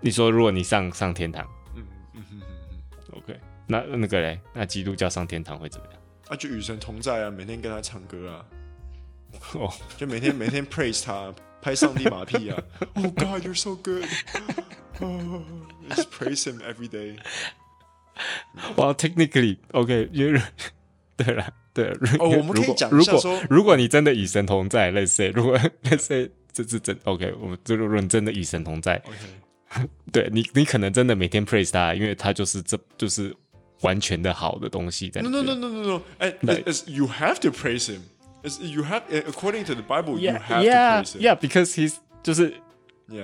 [0.00, 2.46] 你说如果你上上天堂，嗯，嗯哼哼
[3.06, 6.00] 哼，OK，那那个嘞，那基督教上天堂会怎么样？
[6.26, 8.44] 那、啊、就与神同在啊，每天跟他唱歌啊，
[9.54, 12.62] 哦，就每天每天 praise 他，拍上帝马屁啊。
[12.94, 14.04] Oh God, you're so good.
[15.00, 15.42] Oh,
[15.90, 17.16] just praise him every day.
[18.76, 20.40] Well, technically, OK，因为
[21.16, 33.34] 对了，对了，哦，我们可以讲一下说，如果如果你真的与神同在，Let's say，如果 Let's say 这是真 OK，我们这如果你真的与神同在，OK，对你，你可能真的每天 praise 他，因为他就是这就是
[33.80, 35.22] 完全的好的东西在。
[35.22, 36.28] No no no no no no，哎
[36.86, 38.00] ，you have to praise him.
[38.43, 41.21] You have according to the Bible, you have to praise him.
[41.21, 42.53] Yeah, because he's 就是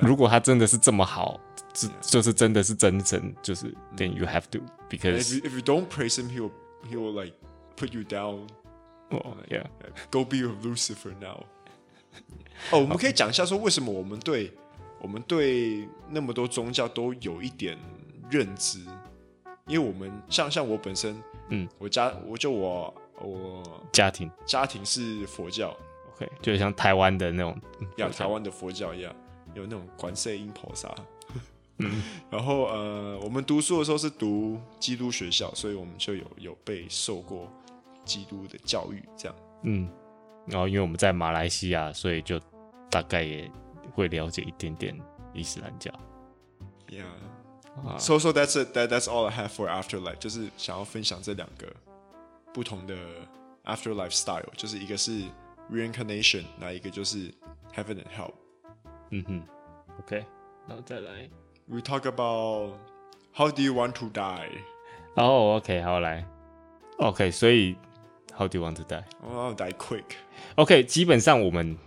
[0.01, 1.39] 如果他真的是这么好，
[1.73, 6.51] 是就是真的是真神，就是 then you have to because if you don't praise him, he will
[6.89, 7.33] he will like
[7.77, 8.47] put you down.
[9.11, 9.65] Oh yeah,
[10.09, 11.45] go be a Lucifer now.
[12.71, 14.51] 哦，我们可以讲一下说，为什么我们对
[14.99, 17.77] 我们对那么多宗教都有一点
[18.29, 18.79] 认知？
[19.67, 21.15] 因为我们像像我本身，
[21.49, 25.76] 嗯，我家我就我 我家庭家庭是佛教
[26.14, 27.58] ，OK，就像台湾的那种，
[27.96, 29.14] 像台湾的佛教一样，
[29.54, 30.94] 有那种观世音菩萨，
[31.78, 37.50] 嗯， 然后呃，我们读书的时候是读基督学校，所以我们就有有被受过
[38.04, 39.88] 基督的教育，这样，嗯。
[40.50, 42.40] 然后，因为我们在马来西亚，所以就
[42.90, 43.50] 大概也
[43.92, 44.98] 会了解一点点
[45.34, 45.92] 伊斯兰教。
[46.88, 48.74] Yeah, so so that's it.
[48.74, 50.16] That that's all I have for afterlife.
[50.16, 51.66] 就是想要分享这两个
[52.57, 52.95] 不同的
[53.65, 55.23] afterlife style，就是一个是
[55.71, 57.29] reincarnation，那一个就是
[57.73, 58.33] heaven and hell。
[59.09, 59.43] 嗯哼，
[59.99, 60.25] OK，
[60.67, 61.29] 然后再来，
[61.67, 62.75] We talk about
[63.33, 64.49] how do you want to die？
[65.15, 66.25] 哦，OK，好来，
[66.97, 67.75] OK，所以
[68.35, 69.03] how do you want to die？
[69.21, 71.77] 我要 die quick。OK，基本上我们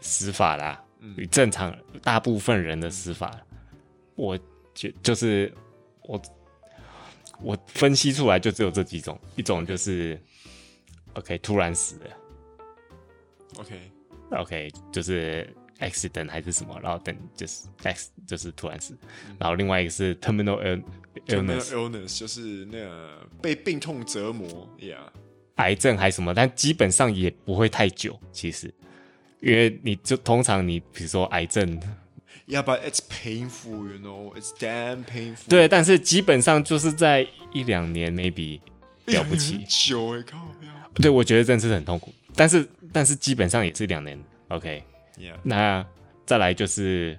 [0.00, 0.80] 死法啦，
[1.16, 3.30] 与正常大部分人的死法，
[4.14, 4.38] 我
[4.74, 5.52] 觉就是
[6.02, 6.20] 我
[7.41, 10.19] 我分析出来就只有这几种，一种就是
[11.13, 12.09] OK 突然死了
[13.57, 13.91] ，OK。
[14.31, 15.45] OK 就是
[15.79, 18.97] accident 还是什么，然后等就是 X 就是突然死，
[19.37, 20.81] 然后另外一个是 terminal
[21.27, 25.01] illness illness 就是那个被病痛折磨，Yeah。
[25.55, 28.17] 癌症还是什么，但基本上也不会太久。
[28.31, 28.73] 其实，
[29.41, 31.77] 因为你就通常你比如说癌症
[32.47, 35.49] ，Yeah, but it's painful, you know, it's damn painful。
[35.49, 38.59] 对，但是基本上就是在一两年，maybe
[39.05, 39.63] 了不起。
[39.67, 40.37] 久哎，靠！
[40.95, 44.21] 对，我觉得真的是很痛苦，但是但是基本上也是两年。
[44.49, 45.85] OK，Yeah，那
[46.25, 47.17] 再来就是。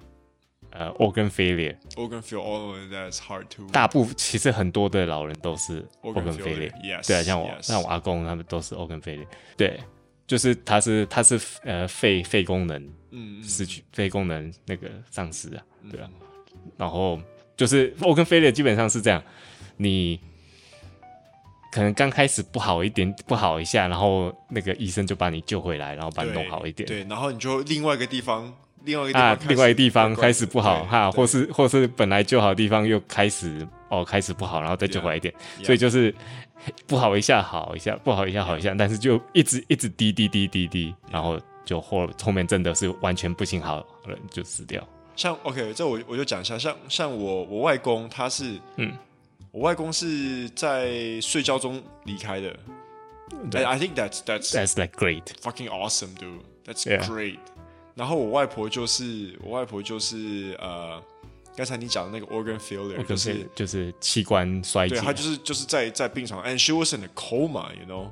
[0.75, 3.69] 呃、uh,，organ failure，organ failure，oh that's hard too。
[3.71, 7.61] 大部分其实很多的老人都是 organ failure，yes，对啊，像我 yes.
[7.61, 9.79] 像我阿公他们都是 organ failure，对，
[10.25, 16.09] 就是他是他是呃肺肺功能嗯失去肺功能那个丧失啊，对啊，
[16.53, 17.19] 嗯、然后
[17.55, 19.23] 就是 organ failure 基本上是这样，
[19.77, 20.19] 你
[21.71, 28.53] 可能刚开始不好一点不好一下，然后那个医生就把你救回来，然后把你弄好一点，对，对，然后你就另外一个地方。
[28.85, 36.13] 另外一个啊，另外一个地方开始不好哈，或是或是本来就好的地方又开始哦，开始不好，然后再救回来一点.所以就是
[36.85, 43.85] 不好一下好一下，不好一下好一下，但是就一直一直滴滴滴滴滴然后就后后面真的是完全不行好了，
[44.29, 44.85] 就死掉。
[45.15, 48.91] 像 OK，这我我就讲一下，像像我我外公他是嗯，
[49.51, 52.55] 我外公是在睡觉中离开的。
[53.53, 56.41] I think that's that's that's like great, fucking awesome, dude.
[56.65, 57.37] That's great.
[57.95, 61.01] 然后我外婆就是我外婆就是呃，
[61.55, 68.09] 刚才你讲的那个 organ failure，就是就是器官衰竭，对，她就是就是在在病床，and she was in a coma，you know。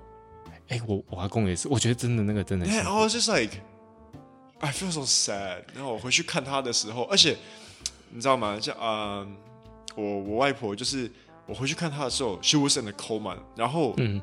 [0.71, 2.77] 哎，我我阿公也是，我觉得真的那个真的是。
[2.77, 3.57] 然后 just like
[4.60, 5.63] I feel so sad。
[5.75, 7.38] 然后我回去看他的时候，而且
[8.10, 8.57] 你知道吗？
[8.60, 9.27] 像啊、呃，
[9.95, 11.12] 我我外婆就是
[11.45, 14.21] 我回去看他的时候，she was in a coma，然后嗯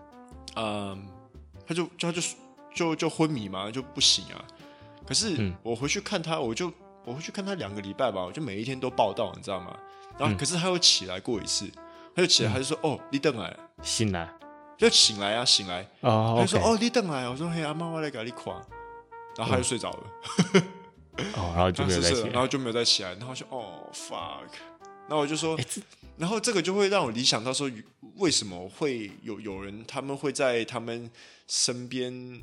[0.57, 1.07] 嗯，
[1.67, 2.23] 她、呃、就就她就
[2.75, 4.43] 就就昏迷嘛，就不行啊。
[5.07, 6.73] 可是我回去看他，我就
[7.05, 9.77] 我回去看他两个礼拜吧，我就每一天都报道，你知道吗？
[10.19, 11.71] 然后可是他又起来过一次，
[12.15, 14.29] 他就起来，他就说：“哦，你等来，醒来，
[14.79, 18.55] 就醒来啊，醒来。”哦，他就说：“哦，你等来。”我说：“嘿，阿妈，我来给你夸。”
[19.37, 20.07] 然后他就睡着了。
[21.35, 24.49] 哦， 然后就没有再起来，然后就没有再起来，然后就哦，fuck。
[25.09, 25.59] 然后我就说，
[26.17, 27.71] 然后这个就会让我理想到说，
[28.17, 31.11] 为什么会有有人他们会在他们
[31.47, 32.41] 身边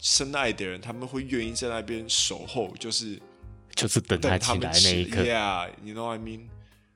[0.00, 3.20] 深爱的人，他们会愿意在那边守候，就是
[3.74, 5.22] 就是等他起来那一刻。
[5.22, 6.18] Yeah，you know what I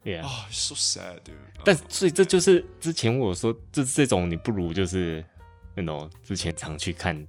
[0.04, 1.20] 啊，so sad。
[1.64, 5.24] 但所以这就是之前我说，这这种你不如就是
[5.74, 7.26] 那种之前常去看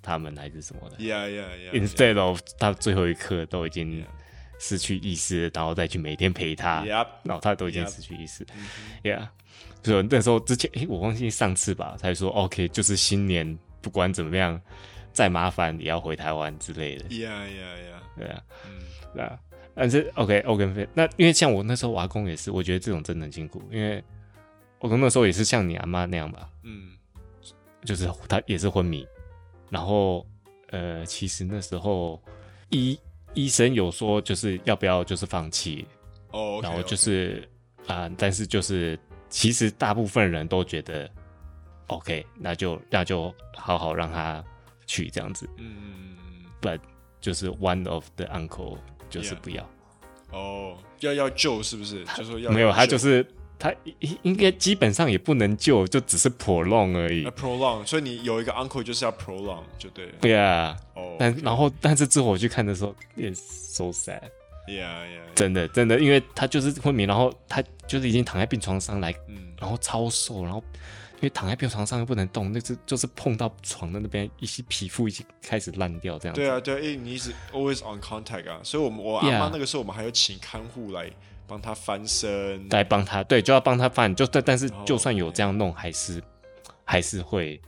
[0.00, 0.96] 他们还是什么的。
[0.98, 1.72] Yeah，yeah，yeah。
[1.72, 4.06] Instead of 他最后一刻都已经
[4.58, 7.08] 失去意识，然后再去每天陪他，Yep.
[7.24, 8.46] 然后他都已经失去意识
[9.02, 9.28] Yep.，Yeah。
[9.82, 14.60] 所以那时候之前，诶，我忘记上次吧，他说 OK，就是新年不管怎么样，
[15.12, 17.04] 再麻烦也要回台湾之类的。
[17.08, 18.18] Yeah, yeah, yeah。
[18.18, 18.82] 对啊，嗯，
[19.14, 19.38] 对啊。
[19.78, 24.02] 但是 OK，OK，那因为像我那时候我阿公也是，我觉得这种真的很辛苦，因为
[24.78, 26.92] 我公那时候也是像你阿妈那样吧，嗯，
[27.84, 29.06] 就是他也是昏迷，
[29.68, 30.26] 然后
[30.70, 32.18] 呃，其实那时候
[32.70, 32.98] 医
[33.34, 35.86] 医生有说就是要不要就是放弃，
[36.30, 37.46] 哦，然后就是
[37.86, 41.10] 啊，但是就是其实大部分人都觉得
[41.88, 44.42] OK，那就那就好好让他
[44.86, 46.16] 去这样子，嗯
[46.62, 46.80] ，But
[47.20, 48.78] 就是 one of the uncle。
[49.08, 49.68] 就是不要
[50.32, 52.04] 哦，要要救是不是？
[52.16, 53.26] 就说要没有，他就是
[53.58, 57.24] 他应应该基本上也不能救，就只是 prolong 而已。
[57.26, 60.12] prolong，所以你有一个 uncle 就是要 prolong 就对了。
[60.20, 64.20] 对啊，哦，但然后但是之后我去看的时候也 so sad。
[64.68, 65.34] Yeah, yeah。
[65.34, 70.62] 真的真的，因为他就是昏迷，然后他就是已经躺在病床上来，嗯，然后超瘦，然后。
[71.16, 76.40] 因为躺在病床上又不能动，那是就是碰到床的那边一些皮肤已经开始烂掉这样子。
[76.40, 81.10] 对啊，对啊，因为你一直 always on contact 啊，所以我们我阿妈那个时候我们还要请看护来
[81.46, 86.22] 帮他翻身，来帮他，对，就要帮他翻，就但但是就算有这样弄，还是
[86.84, 87.60] 还是会。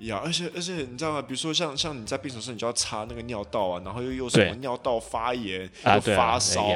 [0.00, 1.22] 呀，而且而且你知道吗？
[1.22, 6.66] 比如说像像你在病床上，你就要插那个尿道啊，然后又又什么尿道发炎，又发烧，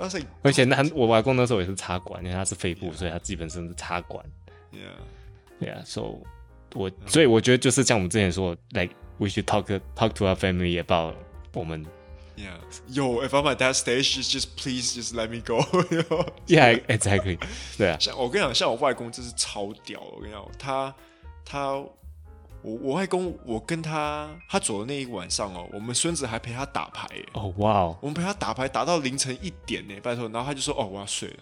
[0.00, 4.24] 而且而且那我外公那时候也是插管，因为他是肺部，所以他基本上是插管。
[4.72, 6.18] Yeah，yeah，so
[6.74, 9.64] 我所以我觉得就是像我们之前说，like we should talk
[9.96, 11.14] talk to our family about
[11.52, 11.84] 我们。
[12.36, 15.60] Yeah，yo，if I'm at that stage, just just please just let me go。
[16.46, 17.38] Yeah，exactly。
[17.76, 20.00] 对啊，像我跟你讲，像我外公，真是超屌。
[20.00, 20.94] 我跟你讲，他
[21.44, 21.90] 他我
[22.62, 27.06] 我外公，我跟他他走的那一个晚上哦，我们孙子还陪他打牌。
[27.34, 30.26] 哦，哇哦，我们陪他打牌打到凌晨一点呢，拜托。
[30.30, 31.36] 然后他就说：“哦，我要睡了。”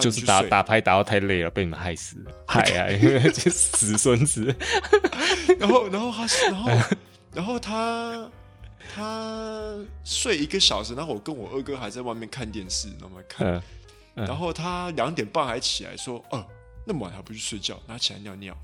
[0.00, 2.88] 就是打打牌打到太累了，被你们害死了， 害啊！
[3.34, 4.54] 这死孙子。
[5.60, 6.70] 然后，然后他，然后，
[7.34, 8.30] 然后他，
[8.94, 13.46] 他睡一个小时，然后我跟我二哥还在外面看电视，然后看。
[13.46, 13.62] 嗯
[14.16, 16.46] 嗯、然后他两点半还起来说：“哦、呃，
[16.84, 18.56] 那么晚还不去睡觉？”然后起来尿尿。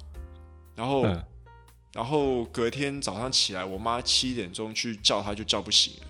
[0.74, 1.24] 然后，嗯、
[1.92, 6.06] 然后隔天早上起来，我妈七点钟去叫他，就叫不醒了。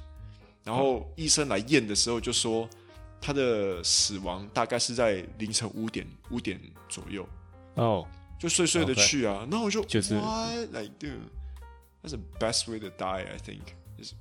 [0.62, 2.68] 然后医生来验的时候就说。
[3.23, 7.27] 他的死亡大概是在凌晨五点五点左右
[7.75, 8.07] 哦，
[8.39, 13.61] 就睡睡的去啊，那我就就是 like dude，that's the best way to die I think，
[13.97, 14.13] 就是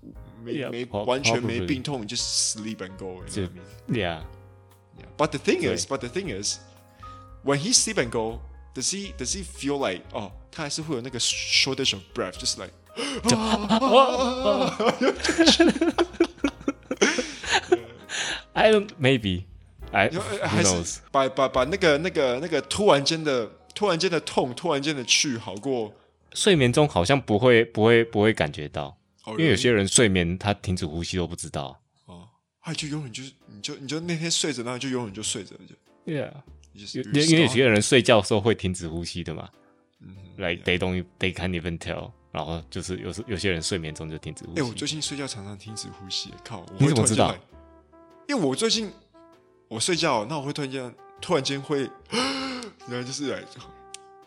[0.42, 3.50] 没没完全没病痛，just sleep and go，you know what
[3.88, 9.44] I mean？Yeah，but the thing is，but the thing is，when he sleep and go，does he does he
[9.44, 12.72] feel like 哦，他还是会有那个 shortage of breath，就是 like。
[18.53, 19.43] I don't maybe
[19.91, 20.09] I
[20.43, 25.93] 还是把把把那个那个那个突然间的突然间的痛突然间的去好过。
[26.33, 32.27] 睡眠中好像不会不会不会感觉到，因为有些人睡眠他停止呼吸都不知道哦，
[32.61, 36.31] 哎就永远就是你就你就那天睡着然后就永远就睡着就，Yeah，
[36.73, 39.47] 因为有些人睡觉的时候会停止呼吸的嘛，
[40.01, 47.35] 嗯，Like they don't they can't even tell，然后就是有时有些人睡眠中就停止呼吸，哎我最近睡觉常常停止呼吸，靠，你怎么知道？
[48.27, 48.91] 因为我最近
[49.67, 51.89] 我睡觉，那我会突然间突然间会，
[52.87, 53.43] 然后就是来，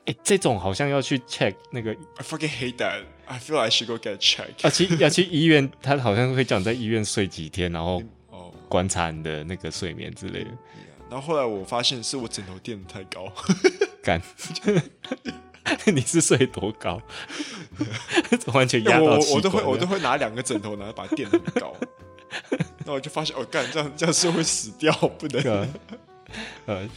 [0.06, 3.02] 哎，这种好像要去 check 那个，I fucking hate that.
[3.26, 4.62] I feel I should go get checked.
[4.62, 8.02] 要去要去医院，他好像会叫你在医院睡几天，然后
[8.68, 10.50] 观察你的那个睡眠之类的。
[11.10, 13.32] 然后后来我发现是我枕头垫的太高，
[14.02, 14.20] 干，
[15.86, 17.00] 你是睡多高？
[18.52, 21.74] 完全压到我我都会我都会拿两个枕头，然后把它垫很高。
[22.84, 25.68] 那我就发现，哦，干这样这样是会死掉，不能。
[26.66, 26.88] 呃，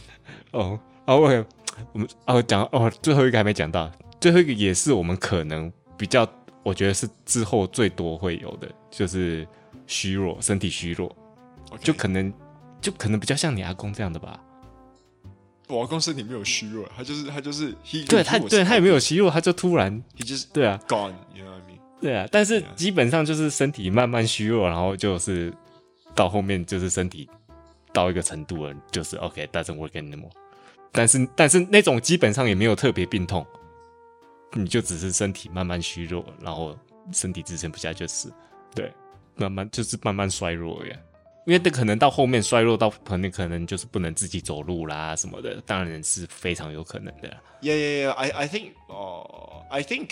[0.50, 1.44] 哦，哦，OK，
[1.92, 3.90] 我们哦讲哦，最后一个还没讲到，
[4.20, 6.28] 最后一个也是我们可能比较，
[6.62, 9.46] 我觉得是之后最多会有的，就是
[9.86, 11.14] 虚弱，身体虚弱
[11.70, 11.84] ，Okay.
[11.84, 12.32] 就可能
[12.80, 14.40] 就可能比较像你阿公这样的吧。
[15.68, 21.69] 我阿公身体没有虚弱，他就是他就是，he, 对他对他也没有虚弱，他就突然，he just 对啊，gone，you know what I mean？
[22.00, 25.52] 对啊，但是基本上就是身体慢慢虚弱，然后就是
[26.14, 27.28] 到后面就是身体
[27.92, 30.30] 到一个程度了，就是 OK，doesn't work anymore。
[30.92, 33.46] 但是但是那种基本上也没有特别病痛，
[34.54, 36.74] 你就只是身体慢慢虚弱，然后
[37.12, 38.28] 身体支撑不下就是
[38.74, 38.90] 对，
[39.36, 40.96] 慢慢就是慢慢衰弱呀。
[41.46, 47.28] 因为这可能到后面衰弱到可能可能就是不能自己走路啦什么的，当然是非常有可能的。
[47.60, 48.10] Yeah, yeah, yeah.
[48.10, 50.10] I I think, oh, I think.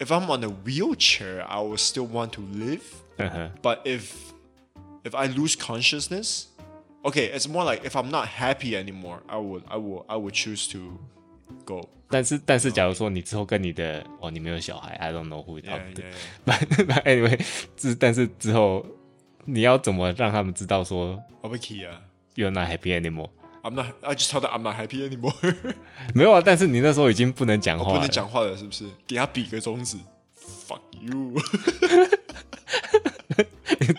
[0.00, 2.82] If I'm on a wheelchair, I will still want to live.
[3.18, 3.48] Uh-huh.
[3.62, 4.12] But if
[5.04, 6.48] if I lose consciousness,
[7.02, 10.34] okay, it's more like if I'm not happy anymore, I would I would I would
[10.34, 10.98] choose to
[11.64, 11.88] go.
[12.08, 16.12] 但是但是，假如说你之后跟你的哦，你没有小孩，I don't know who Yeah, it yeah,
[16.44, 17.40] But but anyway，
[17.76, 18.86] 之但是之后
[19.44, 21.96] 你要怎么让他们知道说 yeah.
[22.34, 23.30] you're not happy anymore？
[23.63, 23.85] I'm not.
[24.01, 25.33] I just tell them I'm not happy anymore.
[26.15, 28.85] 没有啊，但是你那时候已经不能讲话不能讲话了，是不是？
[29.07, 29.97] 给他比个中指
[30.67, 31.39] ，fuck you。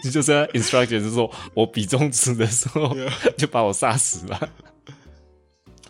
[0.04, 2.94] 你就是 instruction 是说我比中指的时候.
[3.36, 4.48] 就把我杀死了。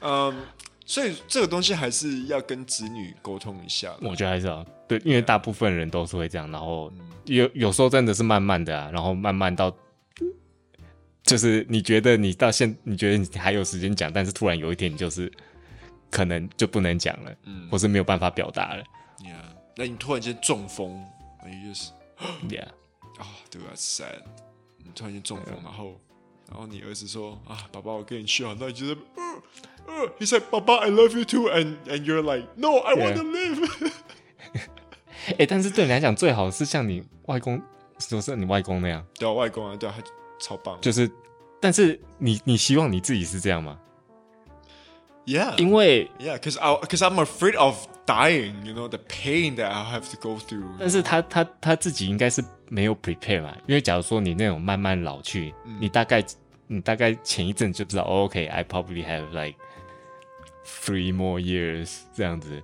[0.01, 0.35] 嗯，
[0.85, 3.95] 所以这个东西还是要跟子女沟通一下。
[4.01, 6.93] 我觉得还是要对，因为大部分人都是会这样，然后
[7.25, 9.75] 有有时候真的是慢慢的啊，然后慢慢到，
[11.23, 15.31] 就是你觉得你到现，你觉得你还有时间讲，但是突然有一天你就是
[16.11, 17.68] 可能就不能讲了，嗯。
[17.70, 18.83] 或是没有办法表达了。
[19.20, 19.37] Yeah，
[19.77, 21.03] 那你突然间中风，
[21.47, 21.91] 你就是
[22.49, 22.66] ，Yeah，
[23.18, 24.23] 啊，对啊，sad。
[24.79, 26.01] 你突然间中风，然后
[26.51, 29.43] 然后你儿子说啊，爸爸，我跟你去啊，那你觉得，呃
[29.87, 33.93] 呃，He said，爸爸，I love you too，and and you're like，No，I want to live。
[35.39, 37.62] 哎，但是对你来讲最好是像你外公，
[37.97, 40.03] 就是你外公那样，对啊，外公啊，对啊，他
[40.43, 40.76] 超棒。
[40.80, 41.11] 就是，
[41.61, 43.78] 但是你你希望你自己是这样吗
[45.24, 50.38] ？Yeah，因为 Yeah，cause I cause I'm afraid of dying，you know the pain that I have to go
[50.38, 50.74] through。
[50.80, 56.24] 但是他他他自己应该是没有 prepare 嘛，因为假如说你那种慢慢老去，嗯你大概
[56.66, 59.57] 你大概前一阵就知道、哦、，OK，I、probably have like
[60.66, 62.61] three more years 这样子。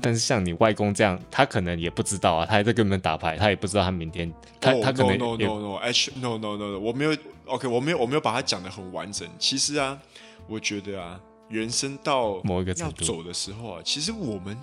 [0.00, 7.16] 但是像你外公这样，他可能也不知道啊，他还在跟你们打牌，他也不知道他明天他、Oh, 他可能也 no no no no，actually no no no no，我没有
[7.46, 9.26] OK，我没有我没有把它讲的很完整。
[9.38, 9.98] 其实啊，
[10.46, 11.18] 我觉得啊，
[11.48, 14.56] 人生到某一个要走的时候啊，其实我们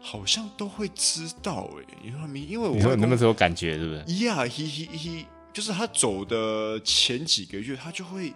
[0.00, 2.34] 好像都会知道哎、欸，你知道吗？
[2.34, 8.32] 因为我你说外公你那时候有感觉是不是？Yeah，he he he，就是他走的前几个月，他就会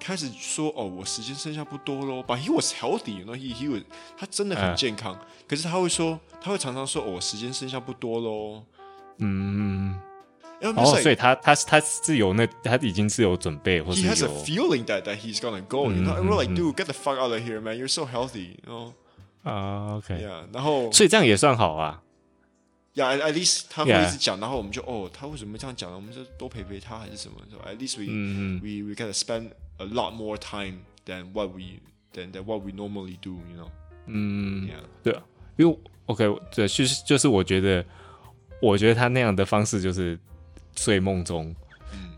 [0.00, 3.82] 开始说：“哦，我时间剩下不多喽。” But he was healthy，然后 he he was，
[4.16, 5.16] 他真的很健康。
[5.46, 8.64] 可是他会说，他会常常说：“哦，我时间剩下不多喽。
[9.18, 10.00] 嗯，”
[10.58, 15.90] 然哦，所以他他他是有那他已经是有准备，或 he has a feeling that that he's gonna go。
[15.92, 17.78] You know, we're like, dude, get the fuck out of here, man.
[17.78, 18.56] You're so healthy.
[18.66, 18.94] You
[19.42, 20.44] 啊 OK，know, yeah.
[20.52, 22.02] 然后所以这样也算好啊。
[22.94, 25.96] ，yeah, at least 他会.一直讲，然后我们就哦，他为什么这样讲呢？
[25.96, 31.79] 我们就多陪陪他还是什么？So at least we 嗯嗯 we we gotta spend a lot more time than what we
[32.13, 33.69] than than what we normally do, you know?
[34.07, 34.83] 嗯 Yeah.
[35.03, 35.23] 对啊，
[35.57, 37.83] 因为 OK，对，就是就是我觉得，
[38.61, 40.17] 我觉得他那样的方式就是
[40.75, 41.55] 睡梦中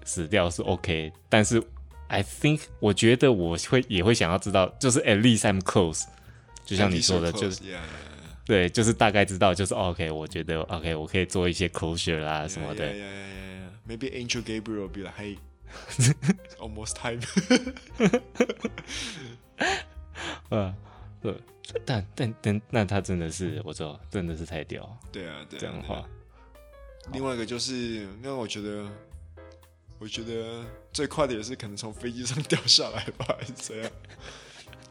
[0.03, 1.61] 死掉是 OK，、但是
[2.07, 6.03] I think 我觉得我会也会想要知道，就是 at least I'm close，
[6.65, 7.79] 就像你说的， At least we're 就是 close, yeah,
[8.45, 13.97] 对，就是大概知道，就是、哦 OK，我觉得 OK，我可以做一些 closure 啦 yeah, 什么 yeah, 的 yeah, yeah, yeah, yeah.
[13.97, 15.37] Maybe Angel Gabriel will be like, hey,
[15.98, 17.20] It's almost time.
[20.50, 20.74] 呃，
[21.22, 21.34] 对，
[21.84, 26.04] 但但但那他真的是，我知道，真的是太屌，对啊，对啊，这样的话。
[27.12, 28.86] 另外一个就是，那我觉得，
[29.98, 30.62] 我觉得
[30.92, 33.90] 最快的也是可能从飞机上 掉下来吧，还是怎样？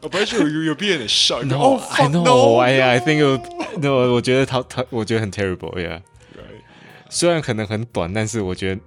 [0.02, 1.44] 我本来就有有有变得 shock。
[1.44, 2.24] No, Oh, I fuck, know.
[2.24, 3.04] no, I I no.
[3.06, 4.12] think it, no.
[4.12, 5.72] 我觉得他他，我觉得很 terrible.
[5.76, 6.02] Yeah.
[6.34, 6.62] Right.
[7.08, 8.80] 虽然可能很短，但是我觉得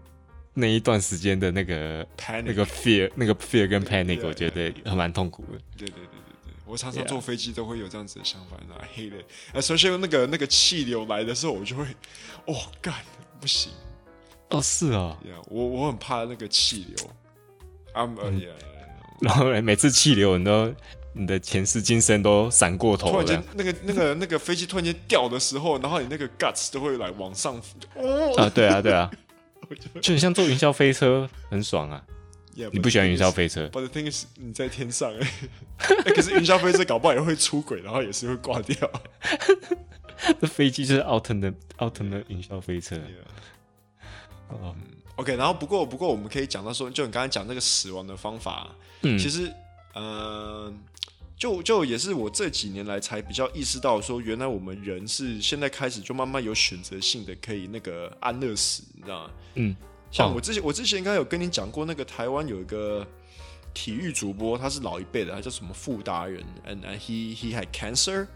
[0.58, 5.60] 那一段时间的那个 Panic 那个 fear，那个 fear 跟 panic，Yeah, 我觉得还蛮痛苦的。
[5.78, 9.26] 对对对对对，我常常坐飞机都会有这样子的想法，I hate it。
[9.54, 11.84] 而且那个那个气流来的时候，我就会，
[12.48, 12.94] 哦，干，
[13.42, 13.72] 不行
[14.50, 15.18] 哦，是哦。
[15.26, 17.10] ，Yeah，我我很怕那个气流。
[17.94, 18.52] I'm，呃，Yeah，
[19.20, 20.74] 然后每次气流，你都
[21.12, 23.44] 你的前世今生都闪过头了突然间。
[23.54, 29.10] 那个那个那个飞机突然间掉的时候，然后你那个 guts 都会来往上浮，哦，啊，对啊，对啊，
[30.02, 32.04] 就很像坐云霄飞车，很爽啊。
[32.56, 35.28] Yeah, 你不喜欢云霄飞车？But the thing is，你在天上哎、
[36.06, 38.90] 欸 可是云霄飞车搞不好也会出轨，然后也是会挂掉。
[40.40, 42.96] 这飞机就是 ultimate ultimate 云霄飞车。
[44.48, 44.74] 哦
[45.18, 48.70] ，OK，然后不过不过我们可以讲到说，就你刚才讲那个死亡的方法，
[49.02, 49.52] 嗯，其实
[49.94, 50.74] 呃，
[51.38, 59.32] 就就也是我这几年来才比较意识到说，原来我们人是现在开始就慢慢有选择性的可以那个安乐死，你知道吗？
[59.56, 59.76] 嗯，
[60.12, 63.06] 像我之前我之前应该有跟你讲过，那个台湾有一个
[63.74, 68.28] 体育主播，他是老一辈的，他叫什么傅达人，and and he he had cancer。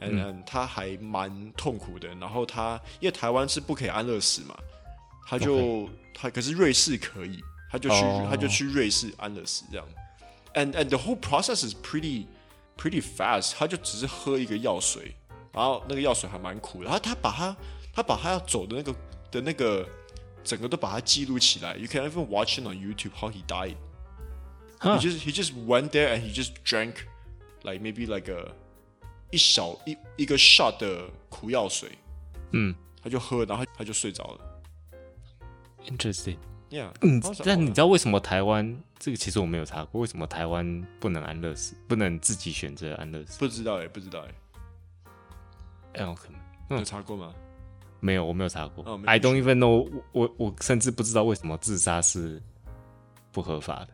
[0.00, 4.58] and, 他还蛮痛苦的，然后他因为台湾是不可以安乐死嘛，
[5.28, 7.38] 他就他可是瑞士可以，
[7.70, 9.86] 他就去、哦他就去瑞士安乐死这样
[10.53, 12.25] ，and and the whole process is pretty
[12.77, 15.15] pretty fast，他就只是喝一个药水，
[15.51, 17.57] 然后那个药水还蛮苦的，然后他把他
[17.93, 18.95] 他把他要走的那个
[19.31, 19.87] 的那个
[20.43, 21.75] 整个都把它记录起来。
[21.75, 23.75] You can even watch it on YouTube how he died.
[24.79, 24.97] Huh.
[24.97, 27.07] He just he just went there and he just drank
[27.63, 28.53] like maybe like a
[29.31, 31.89] 一小一一个 shot 的苦药水，
[32.51, 34.61] 嗯，他就喝，然后他就睡着了。
[35.87, 36.37] Interesting。
[36.72, 43.38] Yeah，嗯，但你知道为什么台湾这个其实我没有查过，为什么台湾不能安乐死，不能自己选择安乐死？
[43.38, 47.34] 不知道哎，不知道哎，哎，我可能你有查过吗？
[48.00, 48.82] 没有，我没有查过。
[48.90, 52.40] 哦没 I don't even know，我我我甚至不知道为什么自杀是
[53.32, 53.88] 不合法的。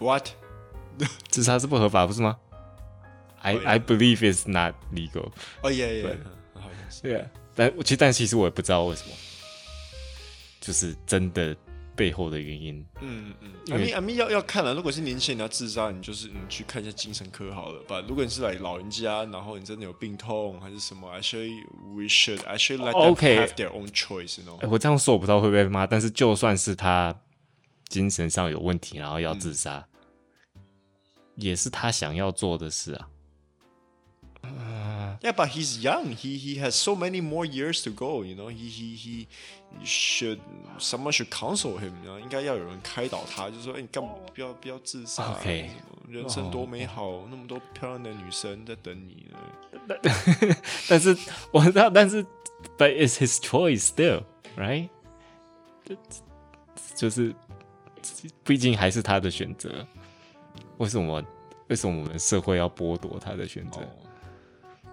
[0.00, 0.28] What？
[1.30, 2.36] 自杀是不合法，不是吗
[3.42, 3.66] ？I、Oh, yeah.
[3.68, 5.30] I believe it's not legal。
[5.62, 6.18] 哦耶耶对，
[6.60, 7.30] 好像是。
[7.54, 9.14] 但其实但其实我也不知道为什么，
[10.64, 11.54] 就是真的
[11.94, 12.84] 背后的原因。
[13.02, 18.02] 嗯嗯因 I 为 mean I mean 要要看了，如果是年轻人要自杀，你就是你去看一下精神科好了吧。
[18.08, 21.62] 如果你是来老人家，然后你真的有病痛还是什么，actually
[21.94, 23.36] we should actually let them Okay.
[23.36, 24.58] have their own choice，you know？
[24.60, 27.14] 哎，我这样说我不知道会不会被骂，但是就算是他
[27.88, 29.86] 精神上有问题，然后要自杀，
[31.36, 33.08] 也是他想要做的事啊。
[35.23, 36.15] Yeah, but he's young.
[36.15, 38.23] He he has so many more years to go.
[38.23, 39.27] You know, he he he
[39.83, 40.39] should
[40.77, 41.93] someone should counsel him.
[42.03, 49.97] 然后应该要有人开导他，就说：“哎，你干嘛不要不要自杀啊 OK 什么人生多美好，那么多漂亮的女生在等你呢。
[50.87, 51.15] 但是
[51.51, 52.23] 我知道，但是
[52.77, 54.23] but it's his choice still,
[54.57, 54.89] right？
[56.95, 57.33] 就是，
[58.43, 59.85] 毕竟还是他的选择。
[60.77, 61.23] 为什么？
[61.67, 63.81] 为什么我们社会要剥夺他的选择？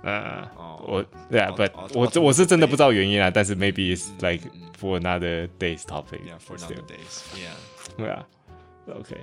[0.03, 3.29] 呃，哦我对啊哦，but 哦我哦我是真的不知道原因啊。
[3.29, 4.47] 但是 maybe it's like
[4.79, 6.21] for another day's topic.
[6.25, 6.77] Yeah, for still.
[6.77, 7.21] nowadays.
[7.35, 7.53] Yeah.
[7.97, 8.25] 对啊
[8.87, 9.15] ，OK。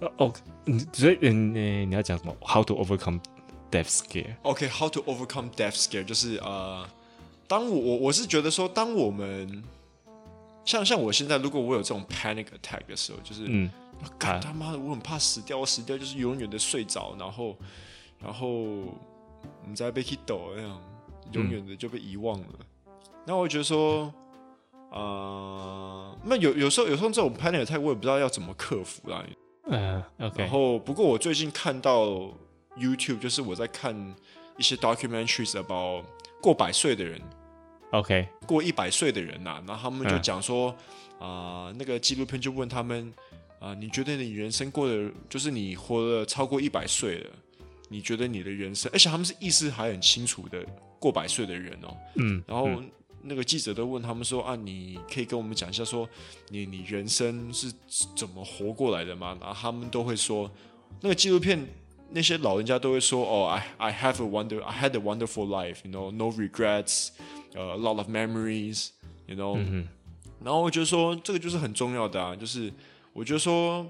[0.00, 0.34] 哦哦，
[0.64, 3.20] 你所以嗯，你你要讲什么？How to overcome
[3.70, 6.04] death scare？OK, how to overcome death scare？
[6.04, 6.84] 就是呃，
[7.46, 9.62] 当我我我是觉得说，当我们
[10.64, 13.70] 像像我现在，如果我有这种 panic attack 的时候，就是嗯，
[14.18, 17.56] 干他妈的，我很怕死掉，我死掉就是永远的睡着，然后
[18.20, 18.48] 然后
[19.62, 20.80] 我们在被 hit 抖那样，
[21.32, 22.48] 永远的就被遗忘了。
[23.26, 24.12] 那、我觉得说，
[24.90, 29.24] 呃，那有有时候有时候这种 panic attack 我也不知道要怎么克服啦。
[29.66, 32.30] 呃，OK，然后不过我最近看到
[32.76, 33.94] YouTube，就是我在看
[34.58, 36.04] 一些 documentaries about
[36.42, 37.20] 过百岁的人。
[37.92, 40.74] OK，过一百岁的人呐、然后他们就嗯讲说，
[41.18, 43.10] 啊、那个纪录片就问他们，
[43.58, 47.30] 啊、你觉得你人生过的就是你活了超过一百岁了，
[47.94, 50.66] 你觉得你的人生，而且他们是意识还很清楚的
[50.98, 52.68] 过百岁的人哦，嗯，然后
[53.22, 56.08] 那个记者都问他们说，啊，你可以跟我们讲一下说，
[56.48, 57.72] 你你人生是
[58.16, 59.38] 怎么活过来的吗？
[59.40, 60.50] 然后他们都会说，
[61.00, 61.64] 那个纪录片
[62.10, 67.10] 那些老人家都会说，哦，I I have a wonder, I had a wonderful life, you know, no regrets.
[67.54, 69.86] 呃、a lot of memories，you know，、嗯
[70.42, 72.72] 然后我觉得说这个就是很重要的啊，就是
[73.12, 73.88] 我觉得说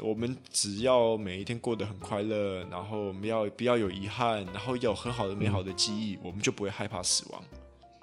[0.00, 7.42] 我们只要每一天过得很快乐，然后不要不要有遗憾，然后要有很好的美好的记忆，我们就不会害怕死亡。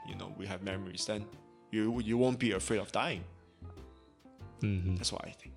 [0.09, 1.21] You know, we have memories, then
[1.69, 3.19] you you won't be afraid of dying.
[4.61, 5.51] 嗯嗯，That's what I think.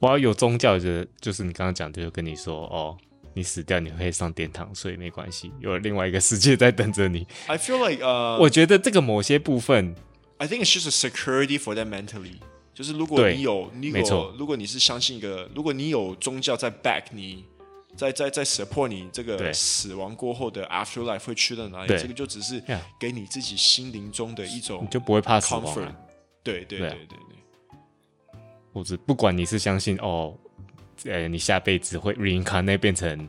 [0.00, 2.96] 我要有宗教的，就是你刚刚讲的，就跟你说哦，
[3.34, 7.26] 你死掉你会上天堂，所以没关系，有另外一个世界在等着你。
[7.46, 9.94] I feel like 呃、我觉得这个某些部分
[10.36, 12.36] ，I think it's just a security for them mentally。
[12.78, 17.44] 就是如果你有，你有如果你是相信一个，如果你有宗教在 back 你，
[17.96, 22.62] 在在在 support 你这个死亡过后的 afterlife 会去到哪里，这个就只是
[22.96, 25.74] 给你自己心灵中的一种你就不会怕死亡。
[26.44, 28.38] 对对对对对，
[28.72, 30.32] 或者不管你是相信哦，
[31.04, 33.28] 呃，你下辈子会 reincarnate 变成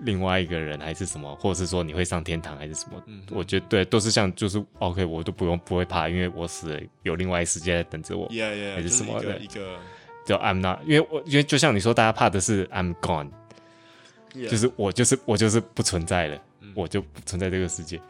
[0.00, 3.02] 另外一个人，还是什么，或者是说你会上天堂，还是什么？
[3.06, 8.28] 嗯我觉得对，都是像就是 OK，我都不用不会怕，因为我死了有另外一世界在等着我。
[8.28, 9.76] yeah yeah，还是什么的一个，
[10.24, 16.40] 就 I'm not，因为我因为就像你说，大家怕的是 I'm gone，yeah, 就是我就是我就是不存在了，
[16.74, 18.00] 我就不存在这个世界。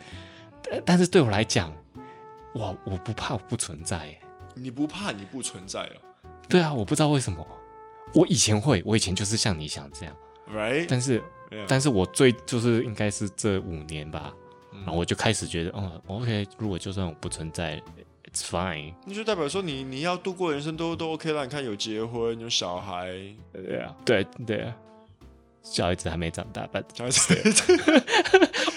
[0.62, 1.72] 但但是对我来讲，
[2.54, 4.14] 哇，我不怕我不存在。
[4.54, 5.92] 你不怕你不存在了
[6.48, 7.46] 对啊，我不知道为什么，
[8.12, 10.16] 我以前会，我以前就是像你想这样
[10.52, 10.86] ，，right？
[10.88, 11.22] 但是
[11.66, 14.32] 但是我最就是应该是这五年吧，
[14.72, 17.80] 嗯然后我就开始觉得，哦，OK，如果就算我不存在
[18.30, 18.92] ，it's fine。
[19.06, 21.44] 那就代表说你你要度过人生都都 OK 了。
[21.44, 23.08] 你看有结婚有小孩，
[23.52, 24.74] 对啊，对对啊，
[25.62, 26.80] 小孩子还没长大吧？
[26.94, 27.34] 小孩子